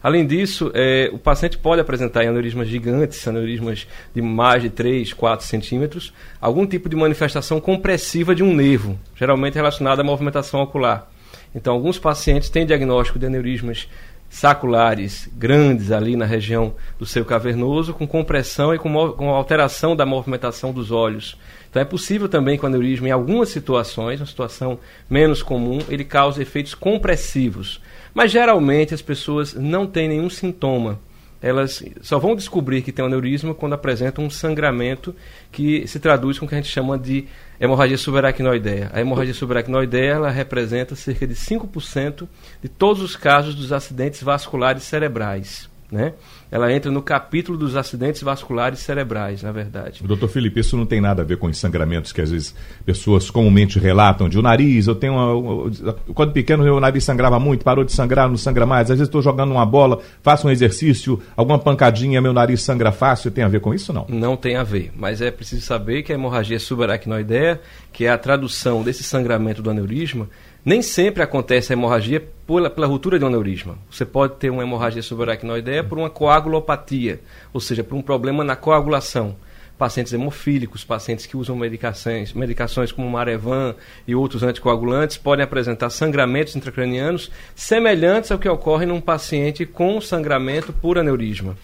Além 0.00 0.24
disso, 0.24 0.70
eh, 0.74 1.10
o 1.12 1.18
paciente 1.18 1.58
pode 1.58 1.80
apresentar 1.80 2.20
aneurismas 2.20 2.68
gigantes, 2.68 3.26
aneurismas 3.26 3.88
de 4.14 4.22
mais 4.22 4.62
de 4.62 4.70
3, 4.70 5.12
4 5.12 5.44
centímetros, 5.44 6.14
algum 6.40 6.64
tipo 6.64 6.88
de 6.88 6.94
manifestação 6.94 7.60
compressiva 7.60 8.32
de 8.32 8.44
um 8.44 8.54
nervo, 8.54 8.96
geralmente 9.16 9.56
relacionada 9.56 10.02
à 10.02 10.04
movimentação 10.04 10.60
ocular. 10.60 11.10
Então, 11.52 11.74
alguns 11.74 11.98
pacientes 11.98 12.48
têm 12.48 12.64
diagnóstico 12.64 13.18
de 13.18 13.26
aneurismas 13.26 13.88
saculares 14.28 15.28
grandes 15.34 15.90
ali 15.90 16.16
na 16.16 16.26
região 16.26 16.74
do 16.98 17.06
seio 17.06 17.24
cavernoso, 17.24 17.94
com 17.94 18.06
compressão 18.06 18.74
e 18.74 18.78
com, 18.78 19.12
com 19.12 19.30
alteração 19.30 19.96
da 19.96 20.04
movimentação 20.04 20.72
dos 20.72 20.90
olhos. 20.90 21.38
Então, 21.70 21.82
é 21.82 21.84
possível 21.84 22.28
também 22.28 22.58
que 22.58 22.64
o 22.64 22.66
aneurisma, 22.66 23.08
em 23.08 23.12
algumas 23.12 23.48
situações, 23.48 24.20
uma 24.20 24.26
situação 24.26 24.78
menos 25.08 25.42
comum, 25.42 25.78
ele 25.88 26.04
cause 26.04 26.40
efeitos 26.40 26.74
compressivos. 26.74 27.80
Mas 28.14 28.30
geralmente 28.30 28.94
as 28.94 29.02
pessoas 29.02 29.54
não 29.54 29.86
têm 29.86 30.08
nenhum 30.08 30.30
sintoma. 30.30 30.98
Elas 31.40 31.82
só 32.00 32.18
vão 32.18 32.34
descobrir 32.34 32.82
que 32.82 32.90
tem 32.90 33.04
um 33.04 33.08
aneurisma 33.08 33.54
quando 33.54 33.74
apresentam 33.74 34.24
um 34.24 34.30
sangramento 34.30 35.14
que 35.52 35.86
se 35.86 36.00
traduz 36.00 36.38
com 36.38 36.46
o 36.46 36.48
que 36.48 36.54
a 36.54 36.58
gente 36.58 36.70
chama 36.70 36.98
de 36.98 37.26
hemorragia 37.60 37.98
subaracnoidea. 37.98 38.90
A 38.92 39.00
hemorragia 39.00 39.34
subaracnoidea 39.34 40.14
ela 40.14 40.30
representa 40.30 40.94
cerca 40.94 41.26
de 41.26 41.34
5% 41.34 42.26
de 42.62 42.68
todos 42.68 43.02
os 43.02 43.16
casos 43.16 43.54
dos 43.54 43.72
acidentes 43.72 44.22
vasculares 44.22 44.82
cerebrais. 44.82 45.68
Né? 45.90 46.14
Ela 46.50 46.72
entra 46.72 46.90
no 46.90 47.02
capítulo 47.02 47.58
dos 47.58 47.76
acidentes 47.76 48.22
vasculares 48.22 48.78
cerebrais, 48.78 49.42
na 49.42 49.52
verdade. 49.52 50.02
Doutor 50.04 50.28
Felipe, 50.28 50.60
isso 50.60 50.76
não 50.76 50.86
tem 50.86 51.00
nada 51.00 51.22
a 51.22 51.24
ver 51.24 51.36
com 51.36 51.46
os 51.46 51.58
sangramentos 51.58 52.12
que 52.12 52.20
às 52.20 52.30
vezes 52.30 52.54
pessoas 52.84 53.30
comumente 53.30 53.78
relatam 53.78 54.28
de 54.28 54.38
o 54.38 54.42
nariz, 54.42 54.86
eu 54.86 54.94
tenho 54.94 55.14
uma, 55.14 55.94
quando 56.14 56.32
pequeno 56.32 56.62
meu 56.62 56.78
nariz 56.80 57.04
sangrava 57.04 57.38
muito, 57.38 57.64
parou 57.64 57.84
de 57.84 57.92
sangrar, 57.92 58.28
não 58.28 58.36
sangra 58.36 58.64
mais, 58.64 58.90
às 58.90 58.98
vezes 58.98 59.08
estou 59.08 59.22
jogando 59.22 59.52
uma 59.52 59.66
bola, 59.66 60.00
faço 60.22 60.46
um 60.46 60.50
exercício, 60.50 61.20
alguma 61.36 61.58
pancadinha, 61.58 62.20
meu 62.20 62.32
nariz 62.32 62.62
sangra 62.62 62.92
fácil, 62.92 63.30
tem 63.30 63.44
a 63.44 63.48
ver 63.48 63.60
com 63.60 63.74
isso 63.74 63.92
não? 63.92 64.06
Não 64.08 64.36
tem 64.36 64.56
a 64.56 64.62
ver, 64.62 64.92
mas 64.96 65.20
é 65.20 65.30
preciso 65.30 65.62
saber 65.62 66.02
que 66.02 66.12
a 66.12 66.14
hemorragia 66.14 66.58
subaracnoidea, 66.58 67.60
que 67.96 68.04
é 68.04 68.10
a 68.10 68.18
tradução 68.18 68.82
desse 68.82 69.02
sangramento 69.02 69.62
do 69.62 69.70
aneurisma, 69.70 70.28
nem 70.62 70.82
sempre 70.82 71.22
acontece 71.22 71.72
a 71.72 71.74
hemorragia 71.74 72.22
pela, 72.46 72.68
pela 72.68 72.86
ruptura 72.86 73.18
de 73.18 73.24
um 73.24 73.28
aneurisma. 73.28 73.78
Você 73.90 74.04
pode 74.04 74.34
ter 74.34 74.50
uma 74.50 74.62
hemorragia 74.62 75.00
subaracnoidea 75.02 75.82
por 75.82 75.96
uma 75.96 76.10
coagulopatia, 76.10 77.22
ou 77.54 77.60
seja, 77.60 77.82
por 77.82 77.96
um 77.96 78.02
problema 78.02 78.44
na 78.44 78.54
coagulação. 78.54 79.34
Pacientes 79.78 80.12
hemofílicos, 80.12 80.84
pacientes 80.84 81.24
que 81.24 81.38
usam 81.38 81.56
medicações, 81.56 82.34
medicações 82.34 82.92
como 82.92 83.08
Marevan 83.08 83.74
e 84.06 84.14
outros 84.14 84.42
anticoagulantes 84.42 85.16
podem 85.16 85.44
apresentar 85.44 85.88
sangramentos 85.88 86.54
intracranianos 86.54 87.30
semelhantes 87.54 88.30
ao 88.30 88.38
que 88.38 88.46
ocorre 88.48 88.84
num 88.84 89.00
paciente 89.00 89.64
com 89.64 89.98
sangramento 90.02 90.70
por 90.70 90.98
aneurisma. 90.98 91.56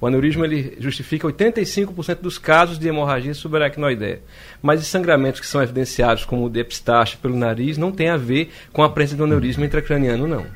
O 0.00 0.06
aneurisma 0.06 0.44
ele 0.44 0.76
justifica 0.78 1.26
85% 1.26 2.20
dos 2.20 2.38
casos 2.38 2.78
de 2.78 2.86
hemorragia 2.86 3.34
subaracnoideia. 3.34 4.22
Mas 4.62 4.80
os 4.80 4.86
sangramentos 4.86 5.40
que 5.40 5.46
são 5.46 5.60
evidenciados 5.62 6.24
como 6.24 6.44
o 6.46 6.50
de 6.50 6.60
epistaxe 6.60 7.16
pelo 7.16 7.36
nariz 7.36 7.76
não 7.76 7.90
tem 7.90 8.08
a 8.08 8.16
ver 8.16 8.50
com 8.72 8.82
a 8.82 8.88
presença 8.88 9.16
do 9.16 9.24
aneurisma 9.24 9.66
intracraniano, 9.66 10.28
não. 10.28 10.46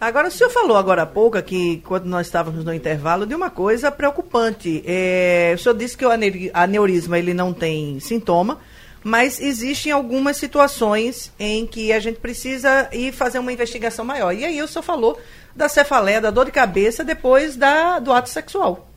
Agora, 0.00 0.28
o 0.28 0.30
senhor 0.30 0.48
falou 0.48 0.78
agora 0.78 1.02
há 1.02 1.06
pouco, 1.06 1.36
aqui, 1.36 1.82
quando 1.84 2.06
nós 2.06 2.26
estávamos 2.26 2.64
no 2.64 2.72
intervalo, 2.72 3.26
de 3.26 3.34
uma 3.34 3.50
coisa 3.50 3.90
preocupante. 3.90 4.82
É, 4.86 5.52
o 5.54 5.58
senhor 5.58 5.74
disse 5.74 5.94
que 5.96 6.06
o 6.06 6.10
ane- 6.10 6.50
aneurisma 6.54 7.18
ele 7.18 7.34
não 7.34 7.52
tem 7.52 8.00
sintoma, 8.00 8.58
mas 9.04 9.40
existem 9.40 9.92
algumas 9.92 10.36
situações 10.38 11.32
em 11.38 11.66
que 11.66 11.92
a 11.92 11.98
gente 12.00 12.18
precisa 12.18 12.88
ir 12.92 13.12
fazer 13.12 13.38
uma 13.38 13.52
investigação 13.52 14.04
maior. 14.04 14.32
E 14.32 14.44
aí 14.44 14.62
o 14.62 14.68
senhor 14.68 14.82
falou 14.82 15.18
da 15.60 15.68
cefaleia, 15.68 16.20
da 16.20 16.30
dor 16.30 16.46
de 16.46 16.50
cabeça 16.52 17.04
depois 17.04 17.54
da, 17.56 17.98
do 18.00 18.12
ato 18.12 18.28
sexual. 18.28 18.88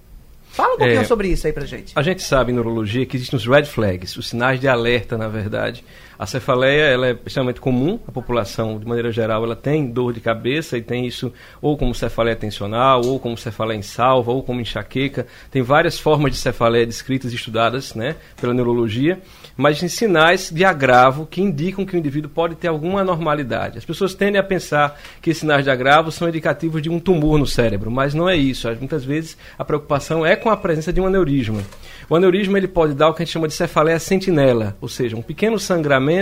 Fala 0.52 0.76
um 0.76 0.78
pouquinho 0.78 1.02
É. 1.02 1.04
sobre 1.06 1.28
isso 1.30 1.46
aí 1.48 1.54
pra 1.54 1.66
gente. 1.66 1.94
A 1.96 2.02
gente 2.04 2.22
sabe 2.22 2.52
em 2.52 2.56
neurologia 2.56 3.06
que 3.06 3.18
existem 3.18 3.38
os 3.38 3.46
red 3.48 3.66
flags, 3.66 4.16
os 4.18 4.30
sinais 4.30 4.60
de 4.60 4.68
alerta, 4.68 5.18
na 5.18 5.28
verdade. 5.28 5.84
A 6.24 6.26
cefaleia 6.26 6.84
ela 6.84 7.08
é 7.08 7.18
extremamente 7.26 7.60
comum, 7.60 8.00
a 8.08 8.12
população, 8.12 8.80
de 8.80 8.88
maneira 8.88 9.12
geral, 9.12 9.44
ela 9.44 9.58
tem 9.58 9.86
dor 9.86 10.14
de 10.14 10.22
cabeça 10.22 10.78
e 10.78 10.82
tem 10.82 11.06
isso 11.06 11.34
ou 11.62 11.78
como 11.78 11.94
cefaleia 11.94 12.34
tensional, 12.34 13.02
ou 13.04 13.20
como 13.20 13.38
cefaleia 13.38 13.78
em 13.78 13.82
salva, 13.82 14.32
ou 14.32 14.42
como 14.42 14.62
enxaqueca. 14.62 15.28
Tem 15.52 15.62
várias 15.62 16.00
formas 16.00 16.32
de 16.32 16.38
cefaleia 16.38 16.86
descritas 16.86 17.34
e 17.34 17.36
estudadas 17.36 17.94
né, 17.94 18.16
pela 18.40 18.54
neurologia, 18.54 19.20
mas 19.58 19.82
tem 19.82 19.90
sinais 19.90 20.50
de 20.50 20.64
agravo 20.64 21.26
que 21.26 21.42
indicam 21.42 21.86
que 21.86 21.94
o 21.94 22.00
indivíduo 22.00 22.32
pode 22.32 22.56
ter 22.56 22.70
alguma 22.70 23.02
anormalidade. 23.02 23.78
As 23.78 23.84
pessoas 23.84 24.14
tendem 24.14 24.40
a 24.40 24.44
pensar 24.44 24.98
que 25.22 25.30
esses 25.30 25.42
sinais 25.42 25.66
de 25.66 25.72
agravo 25.72 26.10
são 26.10 26.30
indicativos 26.30 26.82
de 26.82 26.90
um 26.90 27.02
tumor 27.02 27.38
no 27.38 27.46
cérebro, 27.46 27.92
mas 27.92 28.14
não 28.14 28.30
é 28.30 28.36
isso. 28.38 28.70
Muitas 28.80 29.04
vezes 29.04 29.38
a 29.60 29.66
preocupação 29.66 30.26
é 30.26 30.38
com 30.38 30.50
a 30.50 30.56
presença 30.56 30.94
de 30.94 31.02
um 31.02 31.06
aneurisma. 31.06 31.62
O 32.10 32.16
aneurisma 32.16 32.58
ele 32.58 32.68
pode 32.70 32.94
dar 32.94 33.10
o 33.10 33.14
que 33.14 33.24
a 33.24 33.26
gente 33.26 33.34
chama 33.34 33.48
de 33.50 33.54
cefaleia 33.54 34.00
sentinela, 34.00 34.78
ou 34.80 34.88
seja, 34.88 35.18
um 35.18 35.22
pequeno 35.22 35.60
sangramento 35.60 36.13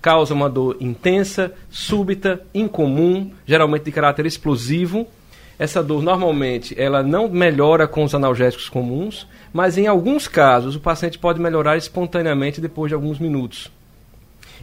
causa 0.00 0.34
uma 0.34 0.48
dor 0.48 0.76
intensa, 0.80 1.52
súbita, 1.70 2.40
incomum, 2.54 3.32
geralmente 3.46 3.84
de 3.84 3.92
caráter 3.92 4.26
explosivo. 4.26 5.06
Essa 5.58 5.82
dor 5.82 6.02
normalmente 6.02 6.74
ela 6.78 7.02
não 7.02 7.28
melhora 7.28 7.88
com 7.88 8.04
os 8.04 8.14
analgésicos 8.14 8.68
comuns, 8.68 9.26
mas 9.52 9.78
em 9.78 9.86
alguns 9.86 10.28
casos 10.28 10.76
o 10.76 10.80
paciente 10.80 11.18
pode 11.18 11.40
melhorar 11.40 11.76
espontaneamente 11.76 12.60
depois 12.60 12.90
de 12.90 12.94
alguns 12.94 13.18
minutos. 13.18 13.70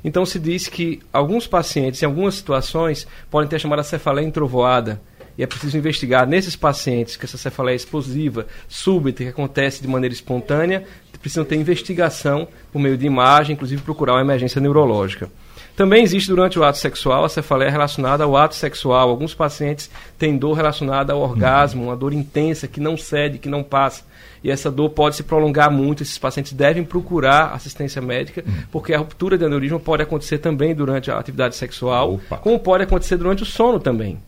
Então 0.03 0.25
se 0.25 0.37
diz 0.37 0.67
que 0.67 1.01
alguns 1.11 1.47
pacientes, 1.47 2.01
em 2.01 2.05
algumas 2.05 2.35
situações, 2.35 3.07
podem 3.31 3.49
ter 3.49 3.55
a 3.55 3.59
chamada 3.59 3.83
cefaleia 3.83 4.25
entrovoada. 4.25 5.01
E 5.35 5.41
é 5.41 5.47
preciso 5.47 5.77
investigar 5.77 6.27
nesses 6.27 6.55
pacientes 6.55 7.15
que 7.15 7.25
essa 7.25 7.37
cefaleia 7.37 7.73
é 7.73 7.77
explosiva, 7.77 8.45
súbita, 8.67 9.23
que 9.23 9.29
acontece 9.29 9.81
de 9.81 9.87
maneira 9.87 10.13
espontânea, 10.13 10.83
precisam 11.23 11.45
ter 11.45 11.55
investigação 11.55 12.47
por 12.71 12.79
meio 12.79 12.97
de 12.97 13.05
imagem, 13.05 13.53
inclusive 13.53 13.81
procurar 13.81 14.15
uma 14.15 14.21
emergência 14.21 14.59
neurológica. 14.59 15.29
Também 15.73 16.03
existe 16.03 16.29
durante 16.29 16.59
o 16.59 16.63
ato 16.63 16.77
sexual 16.77 17.23
a 17.23 17.29
cefaleia 17.29 17.71
relacionada 17.71 18.25
ao 18.25 18.37
ato 18.37 18.53
sexual. 18.53 19.09
Alguns 19.09 19.33
pacientes 19.33 19.89
têm 20.19 20.37
dor 20.37 20.53
relacionada 20.53 21.13
ao 21.13 21.21
orgasmo, 21.21 21.85
uma 21.85 21.95
dor 21.95 22.13
intensa 22.13 22.67
que 22.67 22.79
não 22.79 22.95
cede, 22.95 23.39
que 23.39 23.49
não 23.49 23.63
passa. 23.63 24.03
E 24.43 24.51
essa 24.51 24.69
dor 24.69 24.89
pode 24.89 25.15
se 25.15 25.23
prolongar 25.23 25.71
muito. 25.71 26.03
Esses 26.03 26.17
pacientes 26.17 26.53
devem 26.53 26.83
procurar 26.83 27.53
assistência 27.53 28.01
médica, 28.01 28.43
porque 28.69 28.93
a 28.93 28.99
ruptura 28.99 29.35
de 29.37 29.45
aneurisma 29.45 29.79
pode 29.79 30.03
acontecer 30.03 30.37
também 30.39 30.75
durante 30.75 31.09
a 31.09 31.17
atividade 31.17 31.55
sexual, 31.55 32.15
Opa. 32.15 32.37
como 32.37 32.59
pode 32.59 32.83
acontecer 32.83 33.17
durante 33.17 33.41
o 33.41 33.45
sono 33.45 33.79
também. 33.79 34.19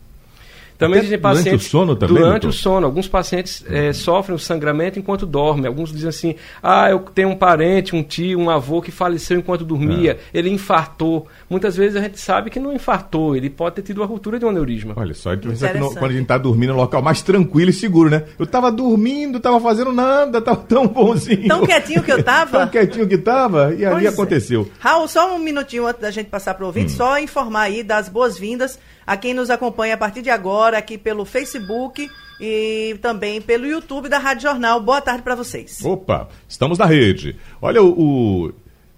Também 0.78 0.98
Até 0.98 1.06
existem 1.06 1.20
durante 1.20 1.36
pacientes. 1.44 1.66
o 1.66 1.70
sono 1.70 1.96
também, 1.96 2.16
Durante 2.16 2.42
doutor? 2.42 2.48
o 2.48 2.52
sono. 2.52 2.86
Alguns 2.86 3.08
pacientes 3.08 3.64
eh, 3.68 3.92
sofrem 3.92 4.36
o 4.36 4.38
sangramento 4.38 4.98
enquanto 4.98 5.24
dormem. 5.24 5.66
Alguns 5.66 5.90
dizem 5.92 6.08
assim: 6.08 6.34
ah, 6.62 6.90
eu 6.90 6.98
tenho 7.00 7.28
um 7.30 7.36
parente, 7.36 7.96
um 7.96 8.02
tio, 8.02 8.38
um 8.38 8.50
avô 8.50 8.82
que 8.82 8.90
faleceu 8.90 9.38
enquanto 9.38 9.64
dormia, 9.64 10.12
É. 10.12 10.38
ele 10.38 10.50
infartou. 10.50 11.26
Muitas 11.48 11.76
vezes 11.76 11.96
a 11.96 12.00
gente 12.00 12.18
sabe 12.20 12.50
que 12.50 12.60
não 12.60 12.72
infartou, 12.72 13.34
ele 13.36 13.48
pode 13.48 13.76
ter 13.76 13.82
tido 13.82 13.98
uma 13.98 14.06
ruptura 14.06 14.38
de 14.38 14.44
um 14.44 14.48
aneurisma. 14.50 14.92
Olha 14.96 15.14
só, 15.14 15.30
a 15.30 15.34
gente 15.34 15.48
pensa 15.48 15.66
que 15.68 15.72
no- 15.74 15.78
Interessante. 15.78 15.98
quando 15.98 16.10
a 16.10 16.14
gente 16.14 16.26
tá 16.26 16.38
dormindo 16.38 16.72
no 16.72 16.78
local 16.78 17.00
mais 17.02 17.22
tranquilo 17.22 17.70
e 17.70 17.72
seguro, 17.72 18.10
né? 18.10 18.24
Eu 18.38 18.46
tava 18.46 18.70
dormindo, 18.70 19.40
tava 19.40 19.60
fazendo 19.60 19.92
nada, 19.92 20.40
tava 20.42 20.58
tão 20.58 20.86
bonzinho. 20.86 21.48
Tão 21.48 21.64
quietinho 21.64 22.02
que 22.02 22.12
eu 22.12 22.22
tava. 22.24 22.58
tão 22.60 22.68
quietinho 22.68 23.06
que 23.08 23.18
tava, 23.18 23.74
e 23.74 23.84
ali 23.84 23.94
Pois 23.94 24.04
é. 24.04 24.08
aconteceu. 24.08 24.70
Raul, 24.78 25.08
só 25.08 25.34
um 25.34 25.38
minutinho 25.38 25.86
antes 25.86 26.00
da 26.02 26.10
gente 26.10 26.26
passar 26.28 26.54
para 26.54 26.64
o 26.64 26.66
ouvinte, 26.66 26.92
Hum. 26.92 26.96
só 26.96 27.18
informar 27.18 27.62
aí 27.62 27.82
das 27.82 28.08
boas-vindas 28.08 28.78
a 29.06 29.16
quem 29.16 29.32
nos 29.32 29.50
acompanha 29.50 29.94
a 29.94 29.98
partir 29.98 30.20
de 30.20 30.30
agora 30.30 30.78
aqui 30.78 30.98
pelo 30.98 31.24
Facebook 31.24 32.10
e 32.40 32.98
também 33.00 33.40
pelo 33.40 33.66
YouTube 33.66 34.08
da 34.08 34.18
Rádio 34.18 34.42
Jornal. 34.42 34.80
Boa 34.80 35.00
tarde 35.00 35.22
para 35.22 35.34
vocês. 35.34 35.84
Opa, 35.84 36.28
estamos 36.48 36.78
na 36.78 36.86
rede. 36.86 37.36
Olha 37.62 37.82
o, 37.82 38.46
o 38.46 38.52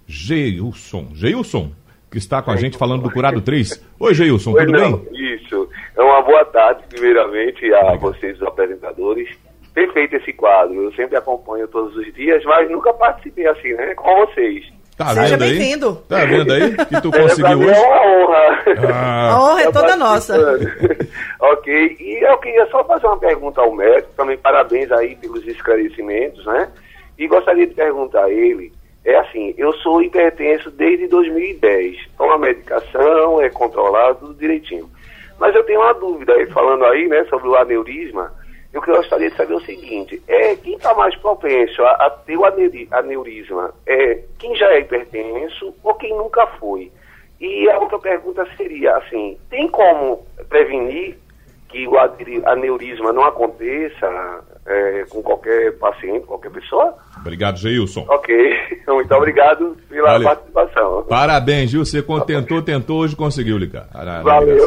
Geilson, 0.07 1.09
Geilson, 1.13 1.71
que 2.11 2.17
está 2.17 2.41
com 2.41 2.51
a 2.51 2.55
gente 2.55 2.77
falando 2.77 3.03
do 3.03 3.11
Curado 3.11 3.41
3. 3.41 3.85
Oi, 3.99 4.13
Geilson, 4.13 4.53
tudo 4.53 4.71
não, 4.71 4.97
bem? 4.97 5.35
Isso. 5.35 5.69
É 5.95 6.01
uma 6.01 6.21
boa 6.21 6.43
tarde, 6.45 6.83
primeiramente, 6.89 7.71
a 7.73 7.95
vocês, 7.95 8.35
os 8.37 8.47
apresentadores. 8.47 9.29
Perfeito 9.73 10.15
esse 10.15 10.33
quadro. 10.33 10.83
Eu 10.83 10.93
sempre 10.93 11.15
acompanho 11.15 11.67
todos 11.67 11.95
os 11.95 12.13
dias, 12.13 12.43
mas 12.43 12.69
nunca 12.69 12.91
participei 12.93 13.47
assim, 13.47 13.73
né? 13.73 13.93
Com 13.93 14.25
vocês. 14.25 14.65
Tá 14.99 15.13
Seja 15.13 15.37
vendo 15.37 15.43
aí? 15.43 15.49
bem-vindo. 15.57 15.95
Tá 16.09 16.25
vendo 16.25 16.51
aí? 16.53 16.75
Que 16.75 17.01
tu 17.01 17.09
É, 17.15 17.21
conseguiu 17.21 17.59
hoje? 17.59 17.69
É 17.71 17.87
uma 17.87 18.05
honra. 18.05 18.63
Ah, 18.93 19.29
A 19.31 19.41
honra 19.41 19.61
é 19.61 19.71
toda 19.71 19.87
Tá 19.87 19.95
nossa. 19.95 20.35
ok. 21.39 21.97
E 21.99 22.19
eu 22.21 22.37
queria 22.39 22.65
só 22.67 22.83
fazer 22.83 23.07
uma 23.07 23.17
pergunta 23.17 23.61
ao 23.61 23.71
médico, 23.73 24.09
também 24.17 24.37
parabéns 24.37 24.91
aí 24.91 25.15
pelos 25.15 25.47
esclarecimentos, 25.47 26.45
né? 26.45 26.69
E 27.17 27.27
gostaria 27.27 27.65
de 27.65 27.73
perguntar 27.73 28.25
a 28.25 28.29
ele, 28.29 28.73
é 29.05 29.15
assim, 29.19 29.53
eu 29.57 29.71
sou 29.77 30.01
hipertenso 30.01 30.69
desde 30.71 31.07
2010, 31.07 31.95
tomo 32.17 32.33
a 32.33 32.37
medicação, 32.37 33.41
é 33.41 33.49
controlado, 33.49 34.19
tudo 34.19 34.33
direitinho. 34.33 34.89
Mas 35.39 35.55
eu 35.55 35.63
tenho 35.63 35.79
uma 35.79 35.93
dúvida 35.93 36.33
aí, 36.33 36.45
falando 36.47 36.83
aí, 36.83 37.07
né, 37.07 37.23
sobre 37.29 37.47
o 37.47 37.55
aneurisma, 37.55 38.33
eu 38.71 38.81
gostaria 38.81 39.29
de 39.29 39.35
saber 39.35 39.53
o 39.55 39.61
seguinte, 39.61 40.21
é, 40.27 40.55
quem 40.55 40.75
está 40.75 40.93
mais 40.93 41.15
propenso 41.15 41.81
a, 41.83 41.91
a 41.91 42.09
ter 42.09 42.37
o 42.37 42.45
aneuri- 42.45 42.87
aneurisma? 42.91 43.73
É 43.85 44.19
quem 44.37 44.55
já 44.55 44.67
é 44.71 44.79
hipertenso 44.79 45.73
ou 45.83 45.95
quem 45.95 46.15
nunca 46.15 46.45
foi? 46.59 46.91
E 47.39 47.69
a 47.69 47.79
outra 47.79 47.97
pergunta 47.97 48.47
seria 48.57 48.97
assim, 48.97 49.37
tem 49.49 49.67
como 49.69 50.25
prevenir 50.49 51.17
que 51.69 51.87
o 51.87 51.93
aneurisma 52.45 53.13
não 53.13 53.23
aconteça 53.23 54.43
é, 54.65 55.05
com 55.09 55.21
qualquer 55.21 55.77
paciente, 55.77 56.25
qualquer 56.25 56.51
pessoa? 56.51 56.95
obrigado, 57.19 57.57
Geilson. 57.57 58.05
Ok, 58.07 58.35
muito 58.87 59.13
obrigado 59.13 59.75
pela 59.89 60.13
Valeu. 60.13 60.27
participação. 60.27 61.05
Parabéns, 61.09 61.71
Gil. 61.71 61.85
Você 61.85 62.03
tentou, 62.25 62.61
tentou, 62.61 62.99
hoje 62.99 63.15
conseguiu 63.15 63.57
ligar. 63.57 63.87
Valeu. 64.23 64.65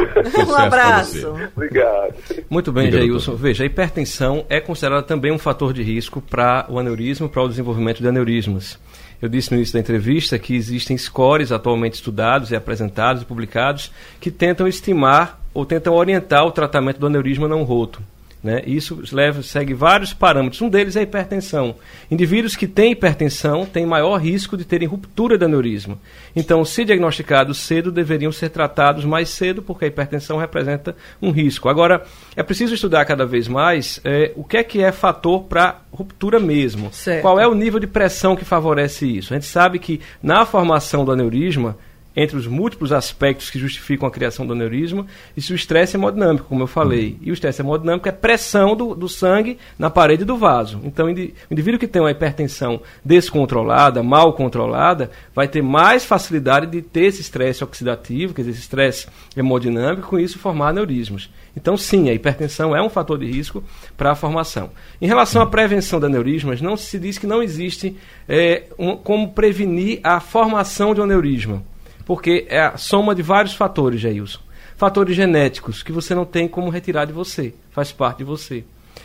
Um 0.48 0.54
abraço. 0.54 1.34
Obrigado. 1.56 2.14
Muito 2.50 2.72
bem, 2.72 2.90
Jailson. 2.90 3.32
doutor. 3.32 3.42
Veja, 3.42 3.64
a 3.64 3.66
hipertensão 3.66 4.44
é 4.48 4.60
considerada 4.60 5.02
também 5.02 5.32
um 5.32 5.38
fator 5.38 5.72
de 5.72 5.82
risco 5.82 6.20
para 6.20 6.66
o 6.68 6.78
aneurisma, 6.78 7.28
para 7.28 7.42
o 7.42 7.48
desenvolvimento 7.48 8.00
de 8.00 8.08
aneurismas. 8.08 8.78
Eu 9.20 9.28
disse 9.28 9.52
no 9.52 9.56
início 9.56 9.74
da 9.74 9.80
entrevista 9.80 10.36
que 10.36 10.56
existem 10.56 10.98
scores 10.98 11.52
atualmente 11.52 11.94
estudados 11.94 12.50
e 12.50 12.56
apresentados 12.56 13.22
e 13.22 13.24
publicados 13.24 13.92
que 14.20 14.32
tentam 14.32 14.66
estimar 14.66 15.40
ou 15.54 15.64
tentam 15.64 15.94
orientar 15.94 16.44
o 16.44 16.50
tratamento 16.50 16.98
do 16.98 17.06
aneurisma 17.06 17.46
não 17.46 17.62
roto. 17.62 18.02
Né? 18.42 18.60
Isso 18.66 19.00
leva, 19.12 19.40
segue 19.42 19.72
vários 19.72 20.12
parâmetros. 20.12 20.60
Um 20.60 20.68
deles 20.68 20.96
é 20.96 21.00
a 21.00 21.02
hipertensão. 21.02 21.76
Indivíduos 22.10 22.56
que 22.56 22.66
têm 22.66 22.90
hipertensão 22.90 23.64
têm 23.64 23.86
maior 23.86 24.16
risco 24.16 24.56
de 24.56 24.64
terem 24.64 24.88
ruptura 24.88 25.38
de 25.38 25.44
aneurisma. 25.44 25.96
Então, 26.34 26.64
se 26.64 26.84
diagnosticados 26.84 27.58
cedo, 27.58 27.92
deveriam 27.92 28.32
ser 28.32 28.48
tratados 28.48 29.04
mais 29.04 29.28
cedo, 29.28 29.62
porque 29.62 29.84
a 29.84 29.88
hipertensão 29.88 30.38
representa 30.38 30.96
um 31.20 31.30
risco. 31.30 31.68
Agora, 31.68 32.02
é 32.34 32.42
preciso 32.42 32.74
estudar 32.74 33.04
cada 33.04 33.24
vez 33.24 33.46
mais 33.46 34.00
eh, 34.04 34.32
o 34.34 34.42
que 34.42 34.56
é 34.56 34.64
que 34.64 34.82
é 34.82 34.90
fator 34.90 35.44
para 35.44 35.80
ruptura 35.92 36.40
mesmo. 36.40 36.92
Certo. 36.92 37.22
Qual 37.22 37.38
é 37.38 37.46
o 37.46 37.54
nível 37.54 37.78
de 37.78 37.86
pressão 37.86 38.34
que 38.34 38.44
favorece 38.44 39.06
isso? 39.06 39.32
A 39.32 39.36
gente 39.36 39.46
sabe 39.46 39.78
que 39.78 40.00
na 40.20 40.44
formação 40.44 41.04
do 41.04 41.12
aneurisma, 41.12 41.76
entre 42.14 42.36
os 42.36 42.46
múltiplos 42.46 42.92
aspectos 42.92 43.50
que 43.50 43.58
justificam 43.58 44.06
a 44.06 44.10
criação 44.10 44.46
do 44.46 44.52
aneurisma, 44.52 45.06
isso 45.36 45.52
o 45.52 45.56
estresse 45.56 45.96
hemodinâmico, 45.96 46.46
como 46.46 46.62
eu 46.62 46.66
falei. 46.66 47.16
E 47.22 47.30
o 47.30 47.32
estresse 47.34 47.62
hemodinâmico 47.62 48.08
é 48.08 48.12
pressão 48.12 48.76
do, 48.76 48.94
do 48.94 49.08
sangue 49.08 49.58
na 49.78 49.88
parede 49.88 50.24
do 50.24 50.36
vaso. 50.36 50.80
Então, 50.84 51.06
o 51.06 51.10
indi- 51.10 51.32
o 51.50 51.54
indivíduo 51.54 51.80
que 51.80 51.86
tem 51.88 52.02
uma 52.02 52.10
hipertensão 52.10 52.80
descontrolada, 53.04 54.02
mal 54.02 54.32
controlada, 54.34 55.10
vai 55.34 55.48
ter 55.48 55.62
mais 55.62 56.04
facilidade 56.04 56.66
de 56.66 56.82
ter 56.82 57.04
esse 57.04 57.20
estresse 57.20 57.64
oxidativo, 57.64 58.34
quer 58.34 58.42
dizer, 58.42 58.52
esse 58.52 58.60
estresse 58.60 59.06
hemodinâmico, 59.36 60.08
com 60.08 60.18
isso 60.18 60.38
formar 60.38 60.68
aneurismos. 60.68 61.30
Então, 61.56 61.76
sim, 61.76 62.10
a 62.10 62.14
hipertensão 62.14 62.74
é 62.76 62.82
um 62.82 62.88
fator 62.90 63.18
de 63.18 63.26
risco 63.26 63.62
para 63.96 64.12
a 64.12 64.14
formação. 64.14 64.70
Em 65.00 65.06
relação 65.06 65.40
à 65.42 65.46
prevenção 65.46 65.98
de 66.00 66.06
aneurismas, 66.06 66.60
não 66.60 66.76
se 66.76 66.98
diz 66.98 67.18
que 67.18 67.26
não 67.26 67.42
existe 67.42 67.96
eh, 68.28 68.64
um- 68.78 68.96
como 68.96 69.32
prevenir 69.32 70.00
a 70.02 70.20
formação 70.20 70.94
de 70.94 71.00
um 71.00 71.04
aneurisma 71.04 71.62
porque 72.04 72.46
é 72.48 72.60
a 72.60 72.76
soma 72.76 73.14
de 73.14 73.22
vários 73.22 73.54
fatores, 73.54 74.00
Jailson. 74.00 74.40
Fatores 74.76 75.14
genéticos 75.14 75.82
que 75.82 75.92
você 75.92 76.14
não 76.14 76.24
tem 76.24 76.48
como 76.48 76.70
retirar 76.70 77.04
de 77.04 77.12
você, 77.12 77.54
faz 77.70 77.92
parte 77.92 78.18
de 78.18 78.24
você. 78.24 78.64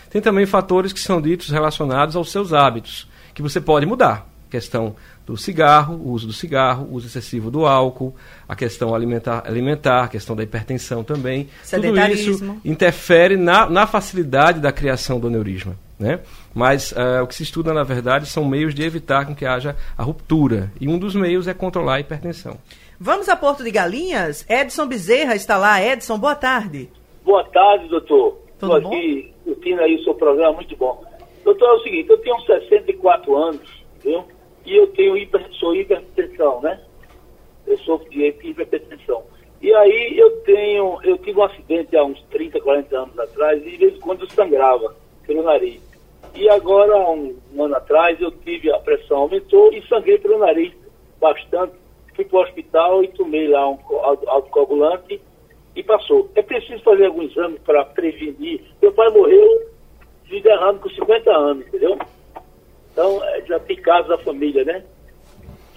Tem 0.09 0.21
também 0.21 0.45
fatores 0.45 0.93
que 0.93 0.99
são 0.99 1.21
ditos 1.21 1.49
relacionados 1.49 2.15
aos 2.15 2.31
seus 2.31 2.53
hábitos, 2.53 3.07
que 3.33 3.41
você 3.41 3.61
pode 3.61 3.85
mudar. 3.85 4.27
Questão 4.49 4.95
do 5.25 5.35
cigarro, 5.35 5.95
o 5.95 6.11
uso 6.11 6.25
do 6.25 6.31
cigarro, 6.31 6.87
o 6.89 6.95
uso 6.95 7.05
excessivo 7.07 7.51
do 7.51 7.65
álcool, 7.65 8.15
a 8.47 8.55
questão 8.55 8.95
alimentar, 8.95 9.43
alimentar 9.45 10.05
a 10.05 10.07
questão 10.07 10.37
da 10.37 10.41
hipertensão 10.41 11.03
também. 11.03 11.49
Tudo 11.69 12.31
isso 12.31 12.59
interfere 12.63 13.35
na, 13.35 13.69
na 13.69 13.85
facilidade 13.85 14.61
da 14.61 14.71
criação 14.71 15.19
do 15.19 15.27
aneurisma. 15.27 15.75
Né? 15.99 16.19
Mas 16.53 16.91
uh, 16.91 17.23
o 17.23 17.27
que 17.27 17.35
se 17.35 17.43
estuda, 17.43 17.73
na 17.73 17.83
verdade, 17.83 18.25
são 18.27 18.45
meios 18.45 18.73
de 18.73 18.83
evitar 18.83 19.25
que 19.35 19.45
haja 19.45 19.75
a 19.97 20.03
ruptura. 20.03 20.71
E 20.79 20.87
um 20.87 20.97
dos 20.97 21.13
meios 21.13 21.47
é 21.47 21.53
controlar 21.53 21.95
a 21.95 21.99
hipertensão. 21.99 22.57
Vamos 22.99 23.29
a 23.29 23.35
Porto 23.35 23.63
de 23.63 23.69
Galinhas? 23.69 24.43
Edson 24.49 24.87
Bezerra 24.87 25.35
está 25.35 25.55
lá. 25.55 25.79
Edson, 25.79 26.17
boa 26.17 26.33
tarde. 26.33 26.89
Boa 27.23 27.43
tarde, 27.43 27.87
doutor. 27.89 28.39
Estou 28.53 28.73
aqui 28.73 29.31
curtindo 29.43 29.81
aí 29.81 29.97
o 29.97 30.03
seu 30.03 30.15
programa, 30.15 30.53
muito 30.53 30.75
bom. 30.75 31.03
Doutor, 31.43 31.69
é 31.69 31.73
o 31.73 31.83
seguinte, 31.83 32.09
eu 32.09 32.17
tenho 32.17 32.39
64 32.41 33.35
anos, 33.35 33.85
viu? 34.03 34.25
E 34.65 34.75
eu 34.75 34.87
tenho 34.87 35.15
hiper, 35.15 35.47
sou 35.59 35.75
hipertensão, 35.75 36.59
né? 36.61 36.81
Eu 37.67 37.77
sofro 37.79 38.09
de 38.09 38.33
hipertensão. 38.43 39.23
E 39.61 39.71
aí 39.75 40.17
eu 40.17 40.31
tenho, 40.41 40.99
eu 41.03 41.19
tive 41.19 41.39
um 41.39 41.43
acidente 41.43 41.95
há 41.95 42.03
uns 42.03 42.19
30, 42.31 42.59
40 42.59 42.97
anos 42.97 43.19
atrás 43.19 43.61
e 43.61 43.69
de 43.69 43.77
vez 43.77 43.95
em 43.95 43.99
quando 43.99 44.21
eu 44.21 44.29
sangrava 44.31 44.95
pelo 45.27 45.43
nariz. 45.43 45.79
E 46.33 46.49
agora, 46.49 46.97
um, 47.11 47.37
um 47.53 47.63
ano 47.63 47.75
atrás, 47.75 48.19
eu 48.19 48.31
tive, 48.31 48.71
a 48.71 48.79
pressão 48.79 49.17
aumentou 49.17 49.71
e 49.71 49.87
sangrei 49.87 50.17
pelo 50.17 50.39
nariz 50.39 50.73
bastante. 51.21 51.75
Fui 52.17 52.25
para 52.25 52.39
o 52.39 52.41
hospital 52.41 53.03
e 53.03 53.09
tomei 53.09 53.47
lá 53.47 53.69
um 53.69 53.77
autocoagulante 54.27 55.21
e 55.75 55.83
passou. 55.83 56.31
É 56.33 56.41
preciso 56.41 56.81
fazer 56.83 57.05
algum 57.05 57.21
exame 57.21 57.59
para 57.59 57.85
prevenir. 57.85 58.63
Meu 58.81 58.91
pai 58.91 59.07
morreu 59.11 59.69
de 60.25 60.41
derrame 60.41 60.79
com 60.79 60.89
50 60.89 61.31
anos, 61.31 61.67
entendeu? 61.67 61.95
Então, 62.91 63.23
é, 63.23 63.45
já 63.45 63.59
tem 63.59 63.77
casos 63.77 64.09
da 64.09 64.17
família, 64.17 64.65
né? 64.65 64.83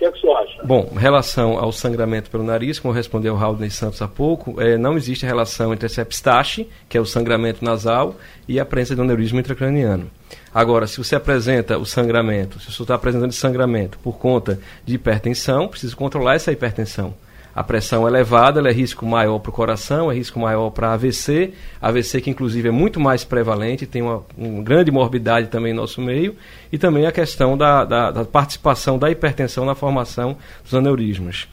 Que 0.00 0.06
é 0.06 0.10
que 0.10 0.18
senhor 0.18 0.34
acha? 0.34 0.62
Bom, 0.64 0.88
em 0.90 0.98
relação 0.98 1.58
ao 1.58 1.70
sangramento 1.70 2.30
pelo 2.30 2.42
nariz, 2.42 2.78
como 2.78 2.94
respondeu 2.94 3.34
o 3.34 3.36
Raul 3.36 3.58
Santos 3.68 4.00
há 4.00 4.08
pouco, 4.08 4.58
é, 4.58 4.78
não 4.78 4.96
existe 4.96 5.26
relação 5.26 5.74
entre 5.74 5.84
esse 5.84 6.00
epistaxe, 6.00 6.66
que 6.88 6.96
é 6.96 7.00
o 7.02 7.04
sangramento 7.04 7.62
nasal, 7.62 8.16
e 8.48 8.58
a 8.58 8.64
presença 8.64 8.94
de 8.94 9.02
um 9.02 9.04
aneurisma 9.04 9.40
intracraniano. 9.40 10.10
Agora, 10.54 10.86
se 10.86 10.96
você 10.96 11.16
apresenta 11.16 11.76
o 11.76 11.84
sangramento, 11.84 12.58
se 12.60 12.72
você 12.72 12.80
está 12.80 12.94
apresentando 12.94 13.32
sangramento 13.32 13.98
por 13.98 14.16
conta 14.16 14.58
de 14.86 14.94
hipertensão, 14.94 15.68
precisa 15.68 15.94
controlar 15.94 16.36
essa 16.36 16.50
hipertensão 16.50 17.14
a 17.54 17.64
pressão 17.64 18.06
elevada 18.06 18.60
é 18.68 18.72
risco 18.72 19.04
maior 19.04 19.38
para 19.38 19.50
o 19.50 19.52
coração, 19.52 20.10
é 20.10 20.14
risco 20.14 20.38
maior 20.38 20.70
para 20.70 20.92
AVC, 20.92 21.52
AVC 21.80 22.20
que 22.20 22.30
inclusive 22.30 22.68
é 22.68 22.72
muito 22.72 23.00
mais 23.00 23.24
prevalente, 23.24 23.86
tem 23.86 24.02
uma, 24.02 24.22
uma 24.36 24.62
grande 24.62 24.90
morbidade 24.90 25.48
também 25.48 25.72
no 25.72 25.80
nosso 25.80 26.00
meio, 26.00 26.36
e 26.70 26.78
também 26.78 27.06
a 27.06 27.12
questão 27.12 27.56
da, 27.56 27.84
da, 27.84 28.10
da 28.10 28.24
participação 28.24 28.98
da 28.98 29.10
hipertensão 29.10 29.64
na 29.64 29.74
formação 29.74 30.36
dos 30.62 30.74
aneurismas. 30.74 31.48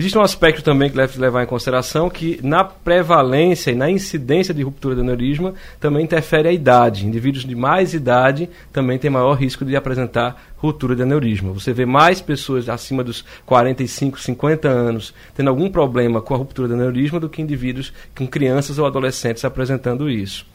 Existe 0.00 0.16
um 0.16 0.22
aspecto 0.22 0.62
também 0.62 0.88
que 0.88 0.96
deve 0.96 1.20
levar 1.20 1.42
em 1.42 1.46
consideração 1.46 2.08
que 2.08 2.40
na 2.42 2.64
prevalência 2.64 3.70
e 3.70 3.74
na 3.74 3.90
incidência 3.90 4.54
de 4.54 4.62
ruptura 4.62 4.94
de 4.94 5.02
aneurisma 5.02 5.52
também 5.78 6.04
interfere 6.04 6.48
a 6.48 6.52
idade. 6.52 7.06
Indivíduos 7.06 7.44
de 7.44 7.54
mais 7.54 7.92
idade 7.92 8.48
também 8.72 8.98
têm 8.98 9.10
maior 9.10 9.34
risco 9.34 9.62
de 9.62 9.76
apresentar 9.76 10.42
ruptura 10.56 10.96
de 10.96 11.02
aneurisma. 11.02 11.52
Você 11.52 11.74
vê 11.74 11.84
mais 11.84 12.18
pessoas 12.22 12.66
acima 12.70 13.04
dos 13.04 13.22
45, 13.44 14.18
50 14.18 14.66
anos 14.66 15.12
tendo 15.34 15.50
algum 15.50 15.68
problema 15.68 16.22
com 16.22 16.32
a 16.32 16.38
ruptura 16.38 16.68
de 16.68 16.72
aneurisma 16.72 17.20
do 17.20 17.28
que 17.28 17.42
indivíduos 17.42 17.92
com 18.16 18.26
crianças 18.26 18.78
ou 18.78 18.86
adolescentes 18.86 19.44
apresentando 19.44 20.08
isso 20.08 20.46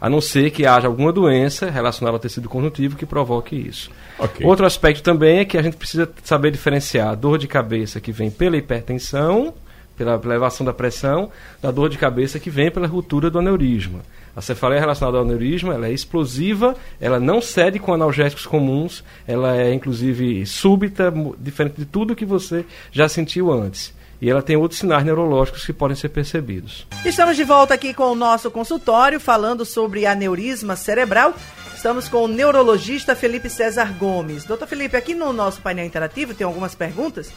a 0.00 0.08
não 0.08 0.20
ser 0.20 0.50
que 0.50 0.66
haja 0.66 0.86
alguma 0.86 1.12
doença 1.12 1.70
relacionada 1.70 2.16
ao 2.16 2.20
tecido 2.20 2.48
conjuntivo 2.48 2.96
que 2.96 3.06
provoque 3.06 3.56
isso. 3.56 3.90
Okay. 4.18 4.46
Outro 4.46 4.66
aspecto 4.66 5.02
também 5.02 5.38
é 5.38 5.44
que 5.44 5.58
a 5.58 5.62
gente 5.62 5.76
precisa 5.76 6.10
saber 6.22 6.50
diferenciar 6.50 7.08
a 7.08 7.14
dor 7.14 7.38
de 7.38 7.46
cabeça 7.46 8.00
que 8.00 8.12
vem 8.12 8.30
pela 8.30 8.56
hipertensão, 8.56 9.54
pela 9.96 10.20
elevação 10.24 10.64
da 10.64 10.72
pressão, 10.72 11.30
da 11.60 11.70
dor 11.70 11.88
de 11.88 11.98
cabeça 11.98 12.38
que 12.38 12.50
vem 12.50 12.70
pela 12.70 12.86
ruptura 12.86 13.30
do 13.30 13.38
aneurisma. 13.38 14.00
A 14.36 14.40
cefaleia 14.40 14.80
relacionada 14.80 15.18
ao 15.18 15.24
aneurisma 15.24 15.74
ela 15.74 15.88
é 15.88 15.92
explosiva, 15.92 16.76
ela 17.00 17.18
não 17.18 17.40
cede 17.40 17.80
com 17.80 17.92
analgésicos 17.92 18.46
comuns, 18.46 19.02
ela 19.26 19.56
é 19.56 19.74
inclusive 19.74 20.46
súbita, 20.46 21.12
diferente 21.40 21.74
de 21.76 21.84
tudo 21.84 22.14
que 22.14 22.24
você 22.24 22.64
já 22.92 23.08
sentiu 23.08 23.50
antes 23.50 23.97
e 24.20 24.28
ela 24.28 24.42
tem 24.42 24.56
outros 24.56 24.80
sinais 24.80 25.04
neurológicos 25.04 25.64
que 25.64 25.72
podem 25.72 25.96
ser 25.96 26.08
percebidos. 26.08 26.86
Estamos 27.04 27.36
de 27.36 27.44
volta 27.44 27.74
aqui 27.74 27.94
com 27.94 28.10
o 28.10 28.14
nosso 28.14 28.50
consultório 28.50 29.20
falando 29.20 29.64
sobre 29.64 30.06
aneurisma 30.06 30.76
cerebral. 30.76 31.34
Estamos 31.74 32.08
com 32.08 32.24
o 32.24 32.28
neurologista 32.28 33.14
Felipe 33.14 33.48
César 33.48 33.96
Gomes. 33.96 34.44
Doutor 34.44 34.66
Felipe, 34.66 34.96
aqui 34.96 35.14
no 35.14 35.32
nosso 35.32 35.60
painel 35.62 35.86
interativo 35.86 36.34
tem 36.34 36.44
algumas 36.44 36.74
perguntas. 36.74 37.30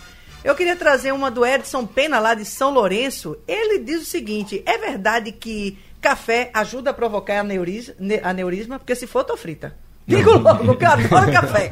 Eu 0.44 0.56
queria 0.56 0.76
trazer 0.76 1.12
uma 1.12 1.30
do 1.30 1.46
Edson 1.46 1.86
Pena, 1.86 2.20
lá 2.20 2.34
de 2.34 2.44
São 2.44 2.74
Lourenço. 2.74 3.38
Ele 3.48 3.78
diz 3.78 4.02
o 4.02 4.06
seguinte: 4.06 4.64
é 4.66 4.80
verdade 4.80 5.32
que 5.32 5.78
café 6.02 6.50
ajuda 6.56 6.90
a 6.90 6.94
provocar 6.94 7.40
aneurisma? 7.40 8.80
Porque 8.80 8.96
se 8.96 9.06
for, 9.06 9.24
tô 9.24 9.38
frita. 9.38 9.78
Digo 10.08 10.38
logo, 10.38 10.76
que 10.76 10.86
eu 10.86 10.90
adoro 10.90 11.32
café. 11.32 11.72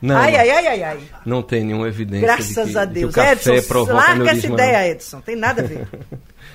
Não, 0.00 0.16
ai, 0.16 0.36
ai, 0.36 0.50
ai, 0.50 0.66
ai, 0.66 0.82
ai. 0.82 0.98
Não 1.24 1.42
tem 1.42 1.64
nenhuma 1.64 1.88
evidência. 1.88 2.26
Graças 2.26 2.70
que, 2.70 2.78
a 2.78 2.84
Deus. 2.84 3.14
Que 3.14 3.20
o 3.20 3.24
café 3.24 3.56
Edson, 3.56 3.92
larga 3.92 4.30
essa 4.30 4.46
ideia, 4.46 4.88
Edson. 4.90 5.20
Tem 5.20 5.36
nada 5.36 5.62
a 5.62 5.64
ver. 5.64 5.88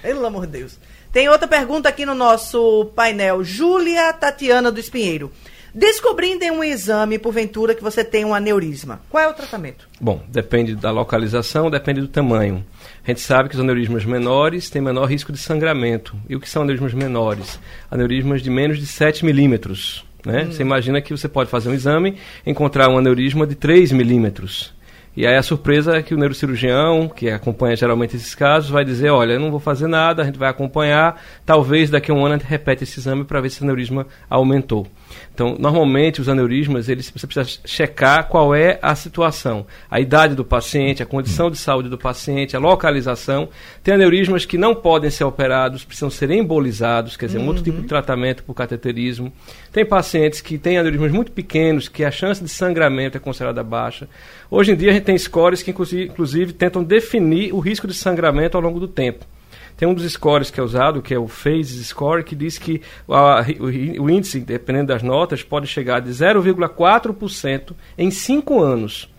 Pelo 0.02 0.26
amor 0.26 0.46
de 0.46 0.60
Deus. 0.60 0.80
Tem 1.12 1.30
outra 1.30 1.48
pergunta 1.48 1.90
aqui 1.90 2.06
no 2.06 2.16
nosso 2.16 2.92
painel. 2.96 3.44
Júlia 3.44 4.12
Tatiana 4.14 4.72
do 4.72 4.80
Espinheiro. 4.80 5.32
Descobrindo 5.76 6.44
em 6.44 6.52
um 6.52 6.64
exame, 6.64 7.18
porventura, 7.18 7.74
que 7.74 7.82
você 7.82 8.04
tem 8.04 8.24
um 8.24 8.36
aneurisma, 8.36 9.02
qual 9.10 9.24
é 9.24 9.28
o 9.28 9.34
tratamento? 9.34 9.90
Bom, 10.00 10.22
depende 10.28 10.76
da 10.76 10.92
localização, 10.92 11.72
depende 11.72 12.00
do 12.00 12.08
tamanho. 12.08 12.64
A 13.04 13.10
gente 13.10 13.22
sabe 13.22 13.50
que 13.50 13.56
os 13.56 13.62
aneurismas 13.62 14.06
menores 14.06 14.70
têm 14.70 14.84
menor 14.84 15.06
risco 15.06 15.32
de 15.32 15.40
sangramento. 15.40 16.16
E 16.30 16.36
o 16.36 16.40
que 16.40 16.48
são 16.48 16.62
aneurismas 16.62 16.94
menores? 16.94 17.60
Aneurismas 17.90 18.44
de 18.44 18.52
menos 18.52 18.78
de 18.78 18.86
7 18.86 19.26
milímetros. 19.26 20.06
Né? 20.26 20.44
Hum. 20.44 20.52
Você 20.52 20.62
imagina 20.62 21.02
que 21.02 21.12
você 21.16 21.28
pode 21.28 21.50
fazer 21.50 21.70
um 21.70 21.74
exame, 21.74 22.16
encontrar 22.46 22.90
um 22.90 22.98
aneurisma 22.98 23.46
de 23.46 23.56
3 23.56 23.92
milímetros. 23.92 24.74
E 25.16 25.28
aí 25.28 25.36
a 25.36 25.44
surpresa 25.44 25.96
é 25.98 26.02
que 26.02 26.16
o 26.16 26.18
neurocirurgião, 26.18 27.08
que 27.08 27.30
acompanha 27.30 27.76
geralmente 27.76 28.16
esses 28.16 28.34
casos, 28.34 28.72
vai 28.72 28.84
dizer, 28.84 29.12
olha, 29.12 29.34
eu 29.34 29.40
não 29.40 29.52
vou 29.52 29.60
fazer 29.60 29.88
nada, 29.88 30.24
a 30.24 30.26
gente 30.26 30.40
vai 30.40 30.50
acompanhar, 30.50 31.22
talvez 31.46 31.92
daqui 31.92 32.10
a 32.10 32.16
um 32.16 32.26
ano 32.26 32.34
a 32.34 32.38
gente 32.38 32.48
repete 32.48 32.84
esse 32.84 33.00
exame 33.00 33.24
para 33.24 33.40
ver 33.40 33.52
se 33.52 33.62
o 33.62 33.64
aneurisma 33.64 34.08
aumentou. 34.28 34.88
Então, 35.34 35.56
normalmente 35.60 36.22
os 36.22 36.30
aneurismas, 36.30 36.90
eles, 36.90 37.10
você 37.10 37.26
precisa 37.26 37.60
checar 37.66 38.28
qual 38.28 38.54
é 38.54 38.78
a 38.82 38.94
situação, 38.96 39.66
a 39.90 40.00
idade 40.00 40.36
do 40.36 40.46
paciente, 40.46 41.02
a 41.02 41.06
condição 41.06 41.50
de 41.50 41.58
saúde 41.58 41.90
do 41.90 41.98
paciente, 41.98 42.56
a 42.56 42.60
localização. 42.60 43.50
Tem 43.84 43.94
aneurismas 43.94 44.46
que 44.46 44.58
não 44.58 44.76
podem 44.76 45.10
ser 45.10 45.24
operados, 45.24 45.84
precisam 45.84 46.10
ser 46.10 46.30
embolizados, 46.32 47.18
quer 47.18 47.26
dizer, 47.28 47.40
uhum. 47.40 47.48
outro 47.48 47.64
tipo 47.64 47.82
de 47.82 47.88
tratamento 47.88 48.44
por 48.44 48.54
cateterismo. 48.54 49.34
Tem 49.72 49.86
pacientes 49.86 50.42
que 50.42 50.58
têm 50.58 50.78
aneurismas 50.78 51.12
muito 51.12 51.32
pequenos, 51.32 51.88
que 51.88 52.04
a 52.04 52.12
chance 52.12 52.44
de 52.44 52.50
sangramento 52.50 53.18
é 53.18 53.20
considerada 53.20 53.64
baixa. 53.64 54.08
Hoje 54.50 54.72
em 54.72 54.76
dia 54.76 54.92
a 54.92 54.94
gente 54.94 55.04
tem 55.04 55.18
scores 55.18 55.64
que 55.64 55.72
inclusive, 55.72 56.06
inclusive 56.06 56.54
tentam 56.54 56.84
definir 56.84 57.54
o 57.54 57.60
risco 57.60 57.88
de 57.88 57.94
sangramento 57.94 58.56
ao 58.56 58.64
longo 58.64 58.80
do 58.80 58.88
tempo. 58.88 59.26
Tem 59.76 59.88
um 59.88 59.94
dos 59.94 60.10
scores 60.12 60.50
que 60.52 60.60
é 60.60 60.64
usado, 60.64 61.02
que 61.02 61.14
é 61.14 61.20
o 61.20 61.28
phase 61.28 61.84
score, 61.84 62.24
que 62.24 62.36
diz 62.36 62.58
que 62.58 62.82
a, 63.10 63.46
o, 63.60 64.04
o, 64.04 64.10
índice, 64.10 64.40
dependendo 64.40 64.88
das 64.88 65.02
notas, 65.02 65.44
pode 65.44 65.68
chegar 65.68 66.00
de 66.00 66.10
0,4% 66.10 67.74
em 67.98 68.12
5 68.12 68.62
anos. 68.62 69.10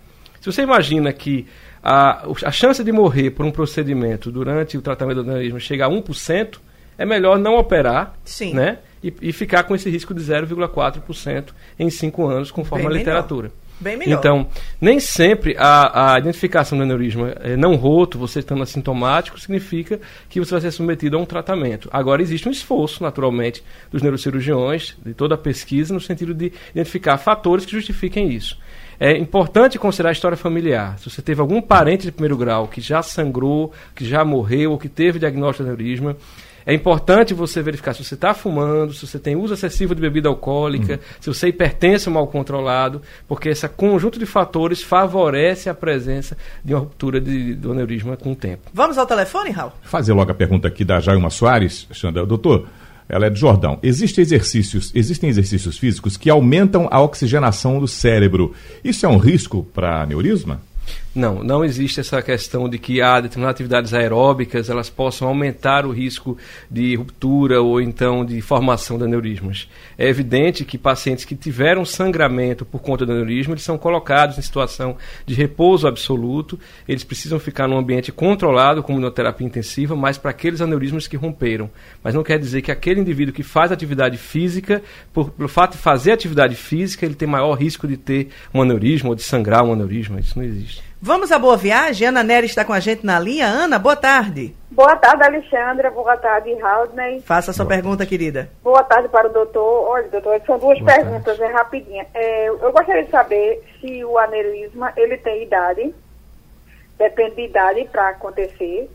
Se 0.40 0.53
você 0.53 0.62
imagina 0.62 1.12
que 1.12 1.47
a, 1.83 2.27
a 2.45 2.51
chance 2.51 2.83
de 2.83 2.93
morrer 2.93 3.31
por 3.31 3.45
um 3.45 3.51
procedimento 3.51 4.31
durante 4.31 4.79
o 4.79 4.83
tratamento 4.83 5.23
do 5.23 5.31
aneurisma 5.31 5.59
chega 5.59 5.87
a 5.87 5.90
1%, 5.90 6.59
é 6.97 7.05
melhor 7.05 7.38
não 7.38 7.57
operar, 7.57 8.14
Sim. 8.25 8.55
né? 8.55 8.79
E, 9.03 9.12
e 9.21 9.33
ficar 9.33 9.64
com 9.64 9.75
esse 9.75 9.90
risco 9.90 10.14
de 10.14 10.23
0,4% 10.23 11.49
em 11.79 11.90
5 11.90 12.27
anos, 12.27 12.51
conforme 12.51 12.87
Bem 12.87 12.95
a 12.95 12.99
literatura. 12.99 13.49
Melhor. 13.49 13.63
Bem 13.85 13.99
melhor. 13.99 14.18
Então, 14.18 14.47
nem 14.81 14.99
sempre 14.99 15.55
a, 15.59 16.14
a 16.14 16.18
identificação 16.18 16.79
do 16.79 16.85
aneurisma 16.85 17.35
é, 17.40 17.55
não 17.55 17.77
roto, 17.77 18.18
você 18.18 18.38
estando 18.38 18.62
assintomático, 18.62 19.38
significa 19.38 20.01
que 20.31 20.40
você 20.40 20.53
vai 20.53 20.62
ser 20.62 20.70
submetido 20.70 21.18
a 21.18 21.20
um 21.20 21.27
tratamento. 21.27 21.90
Agora, 21.92 22.23
existe 22.23 22.49
um 22.49 22.53
esforço, 22.53 23.03
naturalmente, 23.03 23.62
dos 23.92 24.01
neurocirurgiões, 24.01 24.97
de 25.05 25.12
toda 25.12 25.35
a 25.35 25.38
pesquisa, 25.38 25.92
no 25.92 26.01
sentido 26.01 26.33
de 26.33 26.51
identificar 26.75 27.18
fatores 27.18 27.66
que 27.66 27.73
justifiquem 27.73 28.31
isso. 28.33 28.59
É 28.99 29.12
importante 29.18 29.79
considerar 29.79 30.11
a 30.11 30.12
história 30.12 30.37
familiar. 30.37 30.99
Se 30.99 31.11
você 31.11 31.20
teve 31.20 31.42
algum 31.42 31.61
parente 31.61 32.05
de 32.07 32.12
primeiro 32.12 32.38
grau 32.38 32.68
que 32.68 32.81
já 32.81 33.03
sangrou, 33.03 33.70
que 33.94 34.05
já 34.05 34.25
morreu 34.25 34.73
ou 34.73 34.79
que 34.79 34.88
teve 34.88 35.18
diagnóstico 35.18 35.64
de 35.64 35.70
aneurisma, 35.70 36.16
é 36.66 36.72
importante 36.72 37.35
você 37.35 37.62
verificar 37.62 37.94
se 37.94 38.03
você 38.03 38.14
está 38.14 38.33
fumando, 38.35 38.92
se 38.92 39.07
você 39.07 39.18
tem 39.18 39.37
uso 39.37 39.55
excessivo 39.55 39.94
de 39.94 40.00
bebida 40.00 40.29
alcoólica, 40.29 40.94
uhum. 40.94 40.98
se 41.20 41.29
você 41.29 41.48
hipertenso 41.48 42.11
mal 42.11 42.27
controlado, 42.27 43.03
porque 43.29 43.50
esse 43.50 43.68
conjunto 43.68 44.18
de 44.18 44.27
fatores 44.27 44.83
favorece 44.83 45.68
a 45.68 45.74
presença 45.74 46.37
de 46.64 46.74
uma 46.74 46.81
ruptura 46.81 47.20
de, 47.20 47.55
do 47.55 47.72
aneurisma 47.72 48.16
com 48.16 48.33
o 48.33 48.37
tempo. 48.37 48.70
Vamos 48.72 48.96
ao 48.98 49.07
telefone, 49.07 49.50
Raul? 49.50 49.72
Fazer 49.83 50.12
logo 50.12 50.31
a 50.31 50.35
pergunta 50.35 50.68
aqui 50.68 50.85
da 50.85 51.00
Jailma 51.00 51.31
Soares, 51.31 51.87
Xandra. 51.92 52.24
Doutor, 52.24 52.66
ela 53.09 53.27
é 53.27 53.31
de 53.31 53.38
Jordão. 53.38 53.79
Existem 53.83 54.22
exercícios, 54.22 54.90
existem 54.94 55.29
exercícios 55.29 55.79
físicos 55.79 56.16
que 56.16 56.31
aumentam 56.31 56.88
a 56.90 57.00
oxigenação 57.00 57.79
do 57.79 57.87
cérebro. 57.87 58.55
Isso 58.83 59.05
é 59.05 59.09
um 59.09 59.18
risco 59.18 59.62
para 59.74 60.03
aneurisma? 60.03 60.61
Não, 61.14 61.44
não 61.44 61.64
existe 61.64 62.01
essa 62.01 62.20
questão 62.20 62.68
de 62.68 62.77
que 62.77 63.01
há 63.01 63.20
determinadas 63.20 63.55
atividades 63.55 63.94
aeróbicas 63.94 64.68
elas 64.68 64.90
possam 64.90 65.29
aumentar 65.29 65.87
o 65.87 65.92
risco 65.92 66.37
de 66.68 66.97
ruptura 66.97 67.62
ou 67.62 67.81
então 67.81 68.25
de 68.25 68.40
formação 68.40 68.99
de 68.99 69.05
aneurismas. 69.05 69.68
É 69.97 70.09
evidente 70.09 70.64
que 70.64 70.77
pacientes 70.77 71.25
que 71.25 71.37
tiveram 71.37 71.85
sangramento 71.85 72.64
por 72.64 72.81
conta 72.81 73.07
do 73.07 73.12
aneurisma, 73.12 73.55
eles 73.55 73.62
são 73.62 73.79
colocados 73.79 74.37
em 74.38 74.42
situação 74.42 74.97
de 75.25 75.35
repouso 75.35 75.87
absoluto, 75.87 76.59
eles 76.88 77.05
precisam 77.05 77.38
ficar 77.38 77.68
num 77.68 77.79
ambiente 77.79 78.11
controlado, 78.11 78.83
como 78.83 78.99
na 78.99 79.11
terapia 79.11 79.47
intensiva, 79.47 79.94
mas 79.94 80.18
para 80.18 80.33
aqueles 80.33 80.61
aneurismas 80.61 81.07
que 81.07 81.16
romperam. 81.16 81.70
Mas 82.03 82.12
não 82.12 82.25
quer 82.25 82.40
dizer 82.40 82.61
que 82.61 82.73
aquele 82.73 83.01
indivíduo 83.01 83.33
que 83.33 83.44
faz 83.44 83.70
atividade 83.70 84.18
física, 84.18 84.83
por, 85.12 85.31
pelo 85.31 85.49
fato 85.49 85.73
de 85.73 85.79
fazer 85.79 86.11
atividade 86.11 86.57
física, 86.57 87.07
ele 87.07 87.14
tem 87.14 87.29
maior 87.29 87.55
risco 87.55 87.87
de 87.87 87.97
ter 87.97 88.31
um 88.53 88.61
aneurisma 88.61 89.11
ou 89.11 89.14
de 89.14 89.23
sangrar 89.23 89.64
um 89.64 89.73
aneurisma. 89.73 90.18
Isso 90.18 90.37
não 90.37 90.44
existe. 90.44 90.74
Vamos 91.07 91.31
à 91.31 91.38
boa 91.38 91.55
viagem. 91.55 92.09
Ana 92.09 92.23
Nery 92.23 92.47
está 92.47 92.64
com 92.64 92.73
a 92.73 92.81
gente 92.81 93.05
na 93.05 93.21
linha. 93.21 93.47
Ana, 93.47 93.79
boa 93.79 93.95
tarde. 93.95 94.57
Boa 94.71 94.97
tarde, 94.97 95.23
Alexandra. 95.23 95.90
Boa 95.90 96.17
tarde, 96.17 96.51
Haldney. 96.62 97.21
Faça 97.21 97.51
a 97.51 97.55
sua 97.55 97.67
boa 97.67 97.75
pergunta, 97.77 98.07
querida. 98.07 98.49
Boa 98.62 98.83
tarde 98.83 99.11
para 99.11 99.29
o 99.29 99.31
doutor. 99.31 99.87
Olha, 99.87 100.09
doutor, 100.09 100.40
são 100.47 100.59
duas 100.59 100.79
boa 100.79 100.90
perguntas, 100.90 101.38
é 101.38 101.47
rapidinha. 101.49 102.07
É, 102.14 102.49
eu 102.49 102.73
gostaria 102.73 103.05
de 103.05 103.11
saber 103.11 103.62
se 103.79 104.03
o 104.03 104.17
aneurisma 104.17 104.95
ele 104.97 105.19
tem 105.19 105.43
idade, 105.43 105.95
depende 106.97 107.37
de 107.37 107.45
idade 107.49 107.87
para 107.93 108.09
acontecer, 108.09 108.90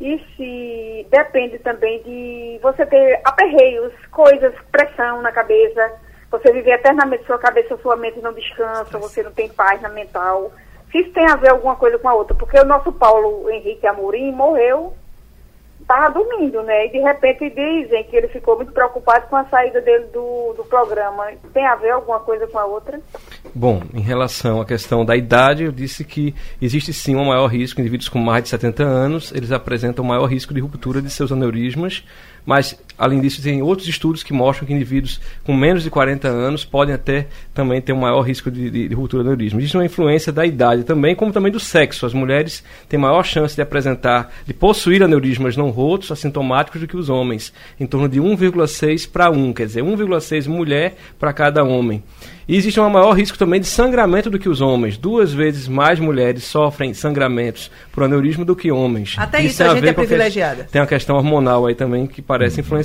e 0.00 0.18
se 0.34 1.06
depende 1.10 1.58
também 1.58 2.02
de 2.04 2.58
você 2.62 2.86
ter 2.86 3.20
aperreios, 3.22 3.92
coisas, 4.10 4.54
pressão 4.72 5.20
na 5.20 5.30
cabeça, 5.30 5.92
você 6.30 6.50
viver 6.50 6.72
eternamente 6.72 7.26
sua 7.26 7.38
cabeça, 7.38 7.76
sua 7.82 7.96
mente 7.96 8.18
não 8.20 8.32
descansa, 8.32 8.98
você 8.98 9.22
não 9.22 9.30
tem 9.30 9.50
paz 9.50 9.82
na 9.82 9.90
mental 9.90 10.50
se 10.94 11.00
isso 11.00 11.10
tem 11.10 11.26
a 11.26 11.34
ver 11.34 11.50
alguma 11.50 11.74
coisa 11.74 11.98
com 11.98 12.08
a 12.08 12.14
outra, 12.14 12.36
porque 12.36 12.56
o 12.56 12.64
nosso 12.64 12.92
Paulo 12.92 13.50
Henrique 13.50 13.84
Amorim 13.84 14.30
morreu, 14.30 14.94
estava 15.80 16.08
dormindo, 16.08 16.62
né? 16.62 16.86
E 16.86 16.92
de 16.92 16.98
repente 17.00 17.50
dizem 17.50 18.04
que 18.04 18.14
ele 18.14 18.28
ficou 18.28 18.54
muito 18.54 18.70
preocupado 18.70 19.26
com 19.26 19.34
a 19.34 19.44
saída 19.46 19.80
dele 19.80 20.04
do, 20.12 20.54
do 20.56 20.64
programa. 20.64 21.32
Tem 21.52 21.66
a 21.66 21.74
ver 21.74 21.90
alguma 21.90 22.20
coisa 22.20 22.46
com 22.46 22.58
a 22.60 22.64
outra? 22.64 23.00
Bom, 23.52 23.82
em 23.92 24.00
relação 24.00 24.60
à 24.60 24.64
questão 24.64 25.04
da 25.04 25.16
idade, 25.16 25.64
eu 25.64 25.72
disse 25.72 26.04
que 26.04 26.32
existe 26.62 26.92
sim 26.92 27.16
um 27.16 27.24
maior 27.24 27.48
risco. 27.48 27.80
Indivíduos 27.80 28.08
com 28.08 28.20
mais 28.20 28.44
de 28.44 28.50
70 28.50 28.84
anos, 28.84 29.32
eles 29.32 29.50
apresentam 29.50 30.04
maior 30.04 30.26
risco 30.26 30.54
de 30.54 30.60
ruptura 30.60 31.02
de 31.02 31.10
seus 31.10 31.32
aneurismas 31.32 32.04
mas 32.46 32.78
além 32.98 33.20
disso 33.20 33.42
tem 33.42 33.62
outros 33.62 33.88
estudos 33.88 34.22
que 34.22 34.32
mostram 34.32 34.66
que 34.66 34.72
indivíduos 34.72 35.20
com 35.44 35.54
menos 35.54 35.82
de 35.82 35.90
40 35.90 36.28
anos 36.28 36.64
podem 36.64 36.94
até 36.94 37.26
também 37.52 37.80
ter 37.80 37.92
um 37.92 38.00
maior 38.00 38.20
risco 38.22 38.50
de, 38.50 38.70
de, 38.70 38.88
de 38.88 38.94
ruptura 38.94 39.22
do 39.22 39.28
aneurisma. 39.28 39.60
Existe 39.60 39.76
uma 39.76 39.84
influência 39.84 40.32
da 40.32 40.46
idade 40.46 40.84
também, 40.84 41.14
como 41.14 41.32
também 41.32 41.52
do 41.52 41.60
sexo. 41.60 42.06
As 42.06 42.12
mulheres 42.12 42.64
têm 42.88 42.98
maior 42.98 43.24
chance 43.24 43.54
de 43.54 43.62
apresentar, 43.62 44.32
de 44.46 44.54
possuir 44.54 45.02
aneurismas 45.02 45.56
não 45.56 45.70
rotos, 45.70 46.10
assintomáticos, 46.10 46.80
do 46.80 46.86
que 46.86 46.96
os 46.96 47.08
homens, 47.08 47.52
em 47.78 47.86
torno 47.86 48.08
de 48.08 48.20
1,6 48.20 49.08
para 49.10 49.30
1, 49.30 49.52
quer 49.52 49.66
dizer, 49.66 49.82
1,6 49.82 50.46
mulher 50.46 50.96
para 51.18 51.32
cada 51.32 51.64
homem. 51.64 52.02
E 52.46 52.56
existe 52.56 52.78
um 52.78 52.88
maior 52.90 53.12
risco 53.12 53.38
também 53.38 53.58
de 53.58 53.66
sangramento 53.66 54.28
do 54.28 54.38
que 54.38 54.48
os 54.48 54.60
homens. 54.60 54.98
Duas 54.98 55.32
vezes 55.32 55.66
mais 55.66 55.98
mulheres 55.98 56.44
sofrem 56.44 56.92
sangramentos 56.92 57.70
por 57.90 58.04
aneurisma 58.04 58.44
do 58.44 58.54
que 58.54 58.70
homens. 58.70 59.14
Até 59.16 59.38
isso, 59.38 59.54
isso 59.54 59.62
a, 59.62 59.72
a 59.72 59.74
gente 59.74 59.88
é 59.88 59.92
privilegiada. 59.94 60.68
Tem 60.70 60.82
a 60.82 60.86
questão 60.86 61.16
hormonal 61.16 61.66
aí 61.66 61.74
também 61.74 62.06
que 62.06 62.20
parece 62.20 62.60
influenciar. 62.60 62.83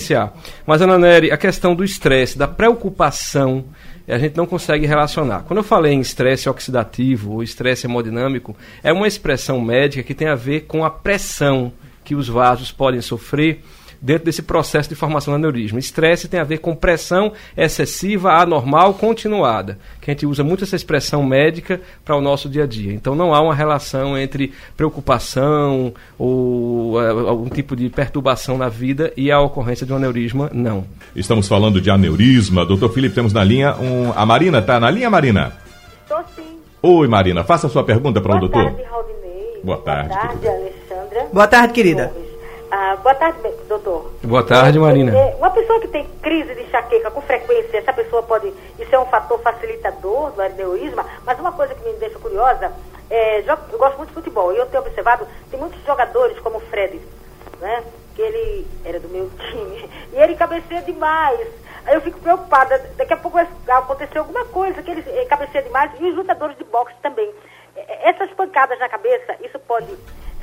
Mas, 0.65 0.81
Ana 0.81 0.97
Nery, 0.97 1.31
a 1.31 1.37
questão 1.37 1.75
do 1.75 1.83
estresse, 1.83 2.37
da 2.37 2.47
preocupação, 2.47 3.65
a 4.07 4.17
gente 4.17 4.35
não 4.35 4.45
consegue 4.45 4.85
relacionar. 4.85 5.43
Quando 5.43 5.57
eu 5.57 5.63
falei 5.63 5.93
em 5.93 5.99
estresse 5.99 6.49
oxidativo 6.49 7.33
ou 7.33 7.43
estresse 7.43 7.85
hemodinâmico, 7.85 8.55
é 8.83 8.91
uma 8.91 9.07
expressão 9.07 9.61
médica 9.61 10.03
que 10.03 10.13
tem 10.13 10.27
a 10.27 10.35
ver 10.35 10.61
com 10.61 10.83
a 10.83 10.89
pressão 10.89 11.71
que 12.03 12.15
os 12.15 12.27
vasos 12.27 12.71
podem 12.71 13.01
sofrer 13.01 13.63
dentro 14.01 14.25
desse 14.25 14.41
processo 14.41 14.89
de 14.89 14.95
formação 14.95 15.33
do 15.33 15.35
aneurisma. 15.35 15.79
Estresse 15.79 16.27
tem 16.27 16.39
a 16.39 16.43
ver 16.43 16.59
com 16.59 16.75
pressão 16.75 17.33
excessiva, 17.55 18.33
anormal, 18.33 18.93
continuada, 18.93 19.77
que 20.01 20.09
a 20.09 20.13
gente 20.13 20.25
usa 20.25 20.43
muito 20.43 20.63
essa 20.63 20.75
expressão 20.75 21.23
médica 21.23 21.81
para 22.03 22.15
o 22.15 22.21
nosso 22.21 22.49
dia 22.49 22.63
a 22.63 22.67
dia. 22.67 22.93
Então 22.93 23.15
não 23.15 23.33
há 23.33 23.41
uma 23.41 23.53
relação 23.53 24.17
entre 24.17 24.53
preocupação 24.75 25.93
ou 26.17 26.93
uh, 26.93 27.27
algum 27.27 27.49
tipo 27.49 27.75
de 27.75 27.89
perturbação 27.89 28.57
na 28.57 28.69
vida 28.69 29.11
e 29.15 29.31
a 29.31 29.39
ocorrência 29.39 29.85
de 29.85 29.93
um 29.93 29.97
aneurisma, 29.97 30.49
não. 30.53 30.85
Estamos 31.15 31.47
falando 31.47 31.81
de 31.81 31.89
aneurisma. 31.89 32.65
Doutor 32.65 32.91
Felipe, 32.91 33.15
temos 33.15 33.33
na 33.33 33.43
linha 33.43 33.75
um... 33.75 34.11
a 34.15 34.25
Marina. 34.25 34.59
Está 34.59 34.79
na 34.79 34.89
linha, 34.89 35.09
Marina? 35.09 35.53
Estou 36.03 36.23
sim. 36.35 36.57
Oi, 36.81 37.07
Marina. 37.07 37.43
Faça 37.43 37.67
a 37.67 37.69
sua 37.69 37.83
pergunta 37.83 38.21
para 38.21 38.37
o 38.37 38.39
doutor. 38.39 38.71
Boa 38.71 38.73
tarde. 38.73 39.63
Boa 39.63 39.77
tarde. 39.77 40.09
Boa 40.09 40.19
tarde, 40.21 40.47
Alexandra. 40.47 41.27
Boa 41.33 41.47
tarde, 41.47 41.73
querida. 41.73 42.13
Boa 43.01 43.15
tarde, 43.15 43.39
doutor. 43.67 44.11
Boa 44.23 44.43
tarde, 44.43 44.77
Marina. 44.77 45.17
É, 45.17 45.35
uma 45.35 45.49
pessoa 45.51 45.79
que 45.79 45.87
tem 45.87 46.05
crise 46.21 46.53
de 46.53 46.63
enxaqueca 46.63 47.09
com 47.09 47.21
frequência, 47.21 47.77
essa 47.77 47.93
pessoa 47.93 48.21
pode. 48.23 48.53
Isso 48.77 48.93
é 48.93 48.99
um 48.99 49.05
fator 49.05 49.39
facilitador 49.41 50.31
do 50.31 50.41
aneurisma, 50.41 51.05
mas 51.25 51.39
uma 51.39 51.51
coisa 51.51 51.73
que 51.73 51.83
me 51.83 51.93
deixa 51.93 52.19
curiosa, 52.19 52.73
é, 53.09 53.39
eu 53.39 53.77
gosto 53.77 53.97
muito 53.97 54.09
de 54.09 54.15
futebol 54.15 54.51
e 54.53 54.57
eu 54.57 54.65
tenho 54.65 54.83
observado, 54.83 55.25
tem 55.49 55.59
muitos 55.59 55.81
jogadores 55.85 56.37
como 56.39 56.57
o 56.57 56.61
Fred, 56.61 56.99
né? 57.61 57.83
Que 58.15 58.21
ele 58.21 58.67
era 58.83 58.99
do 58.99 59.07
meu 59.07 59.29
time, 59.49 59.89
e 60.11 60.17
ele 60.17 60.35
cabeceia 60.35 60.81
demais. 60.81 61.47
Aí 61.85 61.95
eu 61.95 62.01
fico 62.01 62.19
preocupada, 62.19 62.77
daqui 62.97 63.13
a 63.13 63.17
pouco 63.17 63.37
vai 63.37 63.47
acontecer 63.77 64.17
alguma 64.17 64.43
coisa, 64.45 64.83
que 64.83 64.91
ele 64.91 65.01
cabeceia 65.25 65.63
demais, 65.63 65.91
e 65.99 66.05
os 66.05 66.15
lutadores 66.15 66.57
de 66.57 66.65
boxe 66.65 66.95
também. 67.01 67.31
Essas 68.03 68.29
pancadas 68.31 68.77
na 68.77 68.89
cabeça, 68.89 69.37
isso 69.41 69.57
pode 69.59 69.87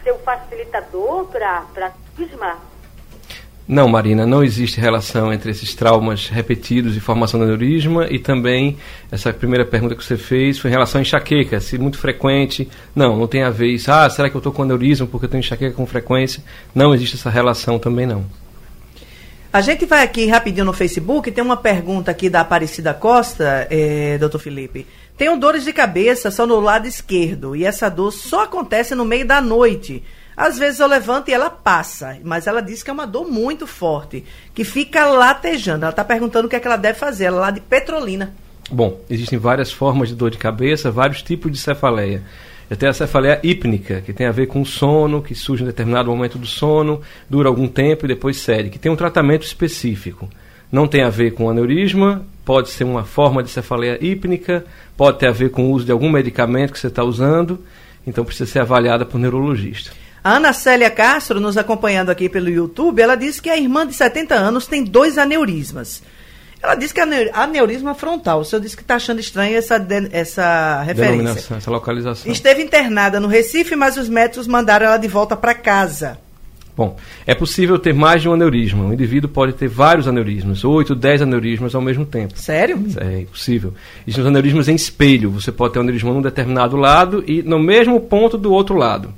ser 0.06 0.14
facilitador 0.24 1.24
para 1.26 1.92
cisma? 2.16 2.56
Não, 3.66 3.88
Marina, 3.88 4.24
não 4.24 4.44
existe 4.44 4.80
relação 4.80 5.32
entre 5.32 5.50
esses 5.50 5.74
traumas 5.74 6.28
repetidos 6.28 6.94
de 6.94 7.00
formação 7.00 7.40
do 7.40 7.44
aneurisma 7.46 8.06
e 8.08 8.16
também 8.20 8.76
essa 9.10 9.32
primeira 9.32 9.64
pergunta 9.64 9.96
que 9.96 10.04
você 10.04 10.16
fez 10.16 10.56
foi 10.56 10.70
em 10.70 10.72
relação 10.72 11.00
à 11.00 11.02
enxaqueca, 11.02 11.58
se 11.58 11.76
muito 11.76 11.98
frequente. 11.98 12.68
Não, 12.94 13.16
não 13.16 13.26
tem 13.26 13.42
a 13.42 13.50
ver 13.50 13.66
isso. 13.66 13.90
Ah, 13.90 14.08
será 14.08 14.30
que 14.30 14.36
eu 14.36 14.38
estou 14.38 14.52
com 14.52 14.62
aneurisma 14.62 15.08
porque 15.08 15.26
eu 15.26 15.30
tenho 15.30 15.40
enxaqueca 15.40 15.74
com 15.74 15.84
frequência? 15.84 16.44
Não 16.72 16.94
existe 16.94 17.16
essa 17.16 17.28
relação 17.28 17.76
também 17.76 18.06
não. 18.06 18.24
A 19.56 19.62
gente 19.62 19.86
vai 19.86 20.04
aqui 20.04 20.26
rapidinho 20.26 20.66
no 20.66 20.72
Facebook, 20.74 21.30
tem 21.32 21.42
uma 21.42 21.56
pergunta 21.56 22.10
aqui 22.10 22.28
da 22.28 22.42
Aparecida 22.42 22.92
Costa, 22.92 23.66
é, 23.70 24.18
doutor 24.18 24.38
Felipe. 24.38 24.86
Tenho 25.16 25.34
dores 25.38 25.64
de 25.64 25.72
cabeça 25.72 26.30
só 26.30 26.46
no 26.46 26.60
lado 26.60 26.86
esquerdo 26.86 27.56
e 27.56 27.64
essa 27.64 27.88
dor 27.88 28.12
só 28.12 28.44
acontece 28.44 28.94
no 28.94 29.02
meio 29.02 29.26
da 29.26 29.40
noite. 29.40 30.04
Às 30.36 30.58
vezes 30.58 30.78
eu 30.78 30.86
levanto 30.86 31.30
e 31.30 31.32
ela 31.32 31.48
passa, 31.48 32.18
mas 32.22 32.46
ela 32.46 32.60
diz 32.60 32.82
que 32.82 32.90
é 32.90 32.92
uma 32.92 33.06
dor 33.06 33.30
muito 33.30 33.66
forte, 33.66 34.26
que 34.54 34.62
fica 34.62 35.06
latejando. 35.06 35.86
Ela 35.86 35.90
está 35.90 36.04
perguntando 36.04 36.48
o 36.48 36.50
que 36.50 36.56
é 36.56 36.60
que 36.60 36.66
ela 36.66 36.76
deve 36.76 36.98
fazer. 36.98 37.24
Ela 37.24 37.38
é 37.38 37.40
lá 37.40 37.50
de 37.50 37.60
Petrolina. 37.60 38.34
Bom, 38.70 39.00
existem 39.08 39.38
várias 39.38 39.72
formas 39.72 40.10
de 40.10 40.14
dor 40.14 40.30
de 40.30 40.36
cabeça, 40.36 40.90
vários 40.90 41.22
tipos 41.22 41.50
de 41.50 41.56
cefaleia. 41.56 42.22
Eu 42.68 42.76
tenho 42.76 42.90
a 42.90 42.94
cefaleia 42.94 43.38
hípnica, 43.42 44.00
que 44.00 44.12
tem 44.12 44.26
a 44.26 44.32
ver 44.32 44.46
com 44.46 44.64
sono, 44.64 45.22
que 45.22 45.34
surge 45.34 45.62
em 45.62 45.66
determinado 45.66 46.10
momento 46.10 46.36
do 46.36 46.46
sono, 46.46 47.00
dura 47.30 47.48
algum 47.48 47.68
tempo 47.68 48.04
e 48.04 48.08
depois 48.08 48.38
cede, 48.38 48.70
que 48.70 48.78
tem 48.78 48.90
um 48.90 48.96
tratamento 48.96 49.44
específico. 49.44 50.28
Não 50.70 50.88
tem 50.88 51.04
a 51.04 51.08
ver 51.08 51.32
com 51.32 51.48
aneurisma, 51.48 52.26
pode 52.44 52.70
ser 52.70 52.82
uma 52.82 53.04
forma 53.04 53.40
de 53.40 53.50
cefaleia 53.50 54.04
hípnica, 54.04 54.64
pode 54.96 55.18
ter 55.18 55.28
a 55.28 55.32
ver 55.32 55.50
com 55.50 55.66
o 55.66 55.70
uso 55.70 55.86
de 55.86 55.92
algum 55.92 56.10
medicamento 56.10 56.72
que 56.72 56.78
você 56.78 56.88
está 56.88 57.04
usando, 57.04 57.62
então 58.04 58.24
precisa 58.24 58.50
ser 58.50 58.60
avaliada 58.60 59.06
por 59.06 59.18
neurologista. 59.18 59.92
A 60.24 60.32
Ana 60.38 60.52
Célia 60.52 60.90
Castro, 60.90 61.38
nos 61.38 61.56
acompanhando 61.56 62.10
aqui 62.10 62.28
pelo 62.28 62.50
YouTube, 62.50 63.00
ela 63.00 63.14
disse 63.14 63.40
que 63.40 63.48
a 63.48 63.56
irmã 63.56 63.86
de 63.86 63.94
70 63.94 64.34
anos 64.34 64.66
tem 64.66 64.82
dois 64.82 65.18
aneurismas. 65.18 66.02
Ela 66.66 66.74
disse 66.74 66.92
que 66.92 67.00
é 67.00 67.30
aneurisma 67.32 67.94
frontal. 67.94 68.40
O 68.40 68.44
senhor 68.44 68.60
disse 68.60 68.76
que 68.76 68.82
está 68.82 68.96
achando 68.96 69.20
estranha 69.20 69.56
essa, 69.56 69.86
essa 70.10 70.82
referência. 70.82 71.54
Essa 71.56 71.70
localização. 71.70 72.30
Esteve 72.30 72.60
internada 72.60 73.20
no 73.20 73.28
Recife, 73.28 73.76
mas 73.76 73.96
os 73.96 74.08
médicos 74.08 74.48
mandaram 74.48 74.86
ela 74.86 74.96
de 74.96 75.06
volta 75.06 75.36
para 75.36 75.54
casa. 75.54 76.18
Bom, 76.76 76.96
é 77.24 77.36
possível 77.36 77.78
ter 77.78 77.94
mais 77.94 78.20
de 78.20 78.28
um 78.28 78.32
aneurisma. 78.32 78.84
Um 78.84 78.92
indivíduo 78.92 79.30
pode 79.30 79.52
ter 79.52 79.68
vários 79.68 80.08
aneurismas, 80.08 80.64
8, 80.64 80.94
10 80.94 81.22
aneurismas 81.22 81.72
ao 81.72 81.80
mesmo 81.80 82.04
tempo. 82.04 82.36
Sério? 82.36 82.84
É, 82.96 83.22
é 83.22 83.24
possível. 83.26 83.72
Existem 84.02 84.22
os 84.24 84.28
aneurismas 84.28 84.68
em 84.68 84.74
espelho. 84.74 85.30
Você 85.30 85.52
pode 85.52 85.72
ter 85.72 85.78
um 85.78 85.82
aneurisma 85.82 86.12
num 86.12 86.20
determinado 86.20 86.76
lado 86.76 87.22
e 87.28 87.42
no 87.42 87.60
mesmo 87.60 88.00
ponto 88.00 88.36
do 88.36 88.52
outro 88.52 88.74
lado 88.74 89.14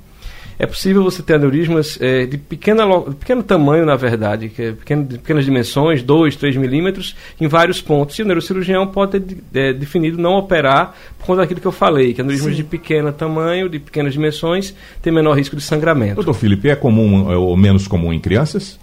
é 0.59 0.65
possível 0.65 1.01
você 1.01 1.23
ter 1.23 1.35
aneurismas 1.35 1.97
é, 2.01 2.25
de, 2.25 2.37
pequena, 2.37 2.83
de 3.07 3.15
pequeno 3.15 3.41
tamanho, 3.41 3.85
na 3.85 3.95
verdade, 3.95 4.49
que 4.49 4.61
é 4.61 4.71
pequeno, 4.73 5.05
de 5.05 5.17
pequenas 5.17 5.45
dimensões, 5.45 6.03
2, 6.03 6.35
3 6.35 6.57
milímetros, 6.57 7.15
em 7.39 7.47
vários 7.47 7.81
pontos. 7.81 8.19
E 8.19 8.23
o 8.23 8.25
neurocirurgião 8.25 8.85
pode 8.85 9.21
ter 9.21 9.37
é, 9.53 9.71
definido 9.71 10.17
não 10.17 10.33
operar 10.33 10.93
por 11.17 11.27
conta 11.27 11.41
daquilo 11.41 11.61
que 11.61 11.67
eu 11.67 11.71
falei, 11.71 12.13
que 12.13 12.19
aneurismas 12.19 12.51
Sim. 12.51 12.57
de 12.57 12.63
pequeno 12.65 13.13
tamanho, 13.13 13.69
de 13.69 13.79
pequenas 13.79 14.11
dimensões, 14.11 14.75
têm 15.01 15.13
menor 15.13 15.37
risco 15.37 15.55
de 15.55 15.61
sangramento. 15.61 16.15
Doutor 16.15 16.33
Felipe, 16.33 16.67
é 16.67 16.75
comum 16.75 17.31
é, 17.31 17.37
ou 17.37 17.55
menos 17.55 17.87
comum 17.87 18.11
em 18.11 18.19
crianças? 18.19 18.77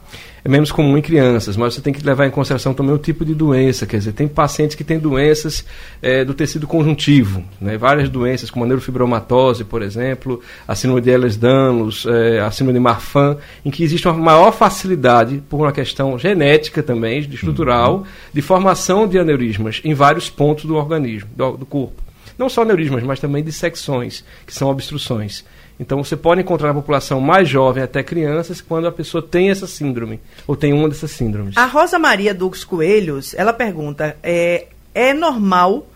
É 0.47 0.49
menos 0.49 0.71
comum 0.71 0.97
em 0.97 1.03
crianças, 1.03 1.57
mas 1.57 1.75
você 1.75 1.81
tem 1.81 1.93
que 1.93 2.07
levar 2.07 2.25
em 2.25 2.31
consideração 2.31 2.73
também 2.73 2.95
o 2.95 2.99
tipo 2.99 3.25
de 3.25 3.35
doença. 3.35 3.85
Quer 3.85 3.99
dizer, 3.99 4.13
tem 4.13 4.29
pacientes 4.29 4.77
que 4.77 4.85
têm 4.85 4.97
doenças 4.97 5.65
é, 6.01 6.25
do 6.25 6.33
tecido 6.35 6.69
conjuntivo, 6.69 7.43
né? 7.61 7.77
várias 7.77 8.09
doenças, 8.09 8.49
como 8.49 8.65
a 8.65 8.69
neurofibromatose, 8.69 9.65
por 9.65 9.83
exemplo, 9.83 10.41
a 10.69 10.77
síndrome 10.77 11.01
de 11.01 11.11
Ehlers-Danlos, 11.11 12.07
é, 12.07 12.39
a 12.39 12.51
síndrome 12.53 12.79
de 12.79 12.81
Marfan, 12.81 13.39
em 13.65 13.73
que 13.73 13.83
existe 13.83 14.07
uma 14.07 14.17
maior 14.17 14.53
facilidade, 14.53 15.43
por 15.49 15.57
uma 15.57 15.73
questão 15.73 16.17
genética 16.17 16.81
também, 16.81 17.19
estrutural, 17.19 17.97
uhum. 17.97 18.05
de 18.33 18.41
formação 18.41 19.09
de 19.09 19.19
aneurismas 19.19 19.81
em 19.83 19.95
vários 19.95 20.31
pontos 20.31 20.65
do 20.65 20.77
organismo, 20.77 21.29
do, 21.35 21.57
do 21.57 21.67
corpo. 21.67 22.01
Não 22.39 22.49
só 22.49 22.63
aneurismas, 22.63 23.03
mas 23.03 23.19
também 23.19 23.43
dissecções, 23.43 24.23
que 24.47 24.55
são 24.55 24.69
obstruções. 24.69 25.45
Então 25.79 26.03
você 26.03 26.17
pode 26.17 26.41
encontrar 26.41 26.69
na 26.69 26.75
população 26.75 27.21
mais 27.21 27.49
jovem, 27.49 27.83
até 27.83 28.03
crianças, 28.03 28.61
quando 28.61 28.87
a 28.87 28.93
pessoa 28.93 29.23
tem 29.23 29.51
essa 29.51 29.67
síndrome, 29.67 30.21
ou 30.47 30.57
tem 30.57 30.73
uma 30.73 30.89
dessas 30.89 31.11
síndromes. 31.11 31.57
A 31.57 31.67
Rosa 31.67 31.99
Maria 31.99 32.33
Dux 32.33 32.65
Coelhos, 32.65 33.35
ela 33.35 33.53
pergunta: 33.53 34.17
é, 34.23 34.67
é 34.95 35.13
normal 35.13 35.87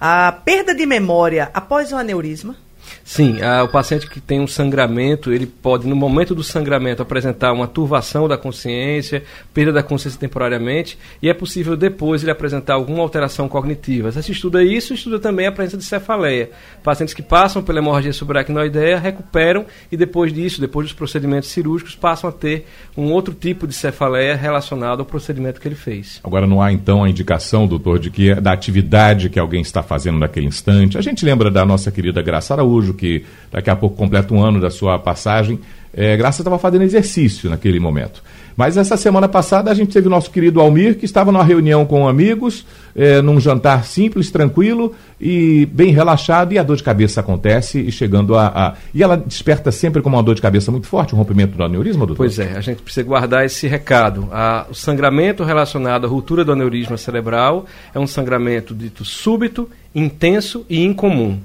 a 0.00 0.32
perda 0.32 0.74
de 0.74 0.86
memória 0.86 1.50
após 1.52 1.92
o 1.92 1.96
aneurisma? 1.96 2.56
Sim, 3.04 3.40
a, 3.42 3.64
o 3.64 3.68
paciente 3.68 4.08
que 4.08 4.20
tem 4.20 4.40
um 4.40 4.46
sangramento, 4.46 5.32
ele 5.32 5.46
pode, 5.46 5.86
no 5.86 5.96
momento 5.96 6.34
do 6.34 6.42
sangramento, 6.42 7.02
apresentar 7.02 7.52
uma 7.52 7.66
turvação 7.66 8.28
da 8.28 8.36
consciência, 8.36 9.22
perda 9.54 9.72
da 9.72 9.82
consciência 9.82 10.18
temporariamente, 10.18 10.98
e 11.22 11.28
é 11.28 11.34
possível 11.34 11.76
depois 11.76 12.22
ele 12.22 12.30
apresentar 12.30 12.74
alguma 12.74 13.02
alteração 13.02 13.48
cognitiva. 13.48 14.10
Se 14.12 14.32
estuda 14.32 14.62
isso, 14.62 14.94
estuda 14.94 15.18
também 15.18 15.46
a 15.46 15.52
presença 15.52 15.76
de 15.76 15.84
cefaleia. 15.84 16.50
Pacientes 16.82 17.14
que 17.14 17.22
passam 17.22 17.62
pela 17.62 17.78
hemorragia 17.78 18.12
subaracnoideia 18.12 18.98
recuperam 18.98 19.66
e 19.90 19.96
depois 19.96 20.32
disso, 20.32 20.60
depois 20.60 20.86
dos 20.86 20.92
procedimentos 20.92 21.50
cirúrgicos, 21.50 21.94
passam 21.94 22.28
a 22.28 22.32
ter 22.32 22.66
um 22.96 23.12
outro 23.12 23.34
tipo 23.34 23.66
de 23.66 23.74
cefaleia 23.74 24.34
relacionado 24.36 25.00
ao 25.00 25.06
procedimento 25.06 25.60
que 25.60 25.68
ele 25.68 25.74
fez. 25.74 26.20
Agora 26.22 26.46
não 26.46 26.60
há 26.60 26.72
então 26.72 27.04
a 27.04 27.08
indicação, 27.08 27.66
doutor, 27.66 27.98
de 27.98 28.10
que 28.10 28.34
da 28.34 28.52
atividade 28.52 29.28
que 29.28 29.38
alguém 29.38 29.60
está 29.60 29.82
fazendo 29.82 30.18
naquele 30.18 30.46
instante. 30.46 30.98
A 30.98 31.00
gente 31.00 31.24
lembra 31.24 31.50
da 31.50 31.64
nossa 31.64 31.90
querida 31.90 32.22
Graça 32.22 32.54
Araújo, 32.54 32.75
que 32.94 33.24
daqui 33.50 33.70
a 33.70 33.76
pouco 33.76 33.96
completa 33.96 34.32
um 34.34 34.42
ano 34.42 34.60
da 34.60 34.70
sua 34.70 34.98
passagem. 34.98 35.58
É, 35.92 36.16
Graça 36.16 36.42
estava 36.42 36.58
fazendo 36.58 36.82
exercício 36.82 37.48
naquele 37.48 37.80
momento. 37.80 38.22
Mas 38.56 38.76
essa 38.78 38.96
semana 38.96 39.28
passada 39.28 39.70
a 39.70 39.74
gente 39.74 39.92
teve 39.92 40.06
o 40.06 40.10
nosso 40.10 40.30
querido 40.30 40.60
Almir, 40.60 40.96
que 40.96 41.04
estava 41.04 41.30
numa 41.30 41.44
reunião 41.44 41.84
com 41.84 42.08
amigos, 42.08 42.64
é, 42.94 43.20
num 43.20 43.38
jantar 43.38 43.84
simples, 43.84 44.30
tranquilo 44.30 44.94
e 45.20 45.66
bem 45.72 45.92
relaxado, 45.92 46.54
e 46.54 46.58
a 46.58 46.62
dor 46.62 46.76
de 46.76 46.82
cabeça 46.82 47.20
acontece 47.20 47.78
e 47.78 47.92
chegando 47.92 48.34
a, 48.34 48.46
a, 48.46 48.74
E 48.94 49.02
ela 49.02 49.16
desperta 49.16 49.70
sempre 49.70 50.00
como 50.00 50.16
uma 50.16 50.22
dor 50.22 50.34
de 50.34 50.40
cabeça 50.40 50.70
muito 50.70 50.86
forte, 50.86 51.14
um 51.14 51.18
rompimento 51.18 51.56
do 51.56 51.62
aneurisma, 51.62 52.06
doutor? 52.06 52.16
Pois 52.16 52.38
é, 52.38 52.56
a 52.56 52.60
gente 52.60 52.80
precisa 52.80 53.06
guardar 53.06 53.44
esse 53.44 53.66
recado. 53.66 54.28
A, 54.32 54.66
o 54.70 54.74
sangramento 54.74 55.44
relacionado 55.44 56.06
à 56.06 56.08
ruptura 56.08 56.42
do 56.42 56.52
aneurisma 56.52 56.96
cerebral 56.96 57.66
é 57.94 57.98
um 57.98 58.06
sangramento 58.06 58.74
dito 58.74 59.04
súbito, 59.04 59.68
intenso 59.94 60.64
e 60.68 60.82
incomum. 60.82 61.38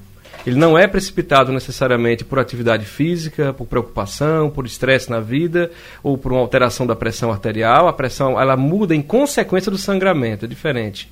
Ele 0.46 0.56
não 0.56 0.78
é 0.78 0.88
precipitado 0.88 1.52
necessariamente 1.52 2.26
por 2.26 2.40
atividade 2.40 2.86
física, 2.86 3.54
por 3.54 3.68
preocupação, 3.68 4.50
por 4.50 4.66
estresse 4.66 5.10
na 5.10 5.20
vida 5.20 5.72
ou 6.02 6.18
por 6.18 6.32
uma 6.32 6.42
alteração 6.42 6.88
da 6.88 6.96
pressão 6.96 7.32
arterial. 7.32 7.88
A 7.88 7.94
pressão 7.94 8.40
ela 8.40 8.58
muda 8.58 8.96
em 8.96 9.02
consequência 9.02 9.72
do 9.72 9.78
sangramento, 9.78 10.46
é 10.46 10.48
diferente. 10.48 11.10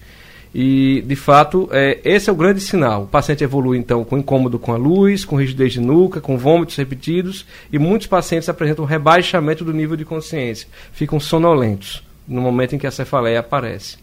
E, 0.54 1.04
de 1.06 1.16
fato, 1.16 1.70
é, 1.72 2.00
esse 2.04 2.28
é 2.28 2.34
o 2.34 2.36
grande 2.36 2.60
sinal. 2.60 3.04
O 3.04 3.08
paciente 3.08 3.44
evolui, 3.44 3.78
então, 3.78 4.04
com 4.04 4.18
incômodo 4.18 4.58
com 4.58 4.74
a 4.74 4.78
luz, 4.78 5.24
com 5.24 5.36
rigidez 5.36 5.74
de 5.74 5.80
nuca, 5.80 6.20
com 6.20 6.38
vômitos 6.38 6.76
repetidos, 6.76 7.46
e 7.72 7.78
muitos 7.78 8.08
pacientes 8.08 8.50
apresentam 8.50 8.84
rebaixamento 8.84 9.64
do 9.64 9.72
nível 9.72 9.96
de 9.96 10.06
consciência, 10.06 10.68
ficam 10.92 11.20
sonolentos 11.20 12.04
no 12.28 12.42
momento 12.42 12.76
em 12.76 12.80
que 12.80 12.88
a 12.88 12.92
cefaleia 12.92 13.40
aparece. 13.40 13.98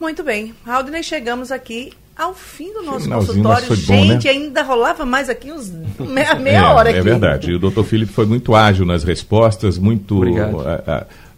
Muito 0.00 0.22
bem. 0.22 0.54
Aldney, 0.64 1.02
chegamos 1.02 1.50
aqui 1.50 1.92
ao 2.16 2.34
fim 2.34 2.72
do 2.72 2.82
nosso 2.82 3.08
consultório, 3.08 3.74
gente, 3.76 3.86
bom, 3.86 4.04
né? 4.06 4.20
ainda 4.24 4.62
rolava 4.62 5.04
mais 5.04 5.28
aqui 5.28 5.52
uns 5.52 5.70
meia, 5.98 6.34
meia 6.34 6.58
é, 6.58 6.62
hora 6.62 6.88
é 6.88 6.92
aqui. 6.92 7.00
É 7.00 7.02
verdade. 7.02 7.50
E 7.50 7.54
o 7.54 7.58
doutor 7.58 7.84
Felipe 7.84 8.10
foi 8.10 8.24
muito 8.24 8.54
ágil 8.54 8.86
nas 8.86 9.04
respostas, 9.04 9.76
muito 9.76 10.22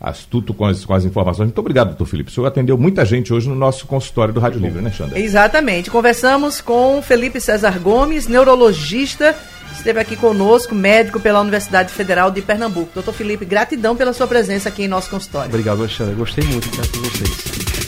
astuto 0.00 0.54
com 0.54 0.64
as, 0.64 0.84
com 0.84 0.94
as 0.94 1.04
informações. 1.04 1.46
Muito 1.46 1.58
obrigado, 1.58 1.88
doutor 1.88 2.06
Felipe. 2.06 2.30
O 2.30 2.32
senhor 2.32 2.46
atendeu 2.46 2.78
muita 2.78 3.04
gente 3.04 3.34
hoje 3.34 3.48
no 3.48 3.56
nosso 3.56 3.86
consultório 3.86 4.32
do 4.32 4.38
Rádio 4.38 4.60
Livre, 4.60 4.80
né, 4.80 4.92
Xandra? 4.92 5.18
Exatamente. 5.18 5.90
Conversamos 5.90 6.60
com 6.60 7.02
Felipe 7.02 7.40
César 7.40 7.76
Gomes, 7.80 8.28
neurologista, 8.28 9.34
esteve 9.72 9.98
aqui 9.98 10.14
conosco, 10.14 10.76
médico 10.76 11.18
pela 11.18 11.40
Universidade 11.40 11.92
Federal 11.92 12.30
de 12.30 12.40
Pernambuco. 12.40 12.92
Doutor 12.94 13.12
Felipe, 13.12 13.44
gratidão 13.44 13.96
pela 13.96 14.12
sua 14.12 14.28
presença 14.28 14.68
aqui 14.68 14.84
em 14.84 14.88
nosso 14.88 15.10
consultório. 15.10 15.48
Obrigado, 15.48 15.80
Alexandre. 15.80 16.14
Gostei 16.14 16.44
muito 16.44 16.68
de 16.68 16.80
estar 16.80 16.96
com 16.96 17.04
vocês. 17.04 17.87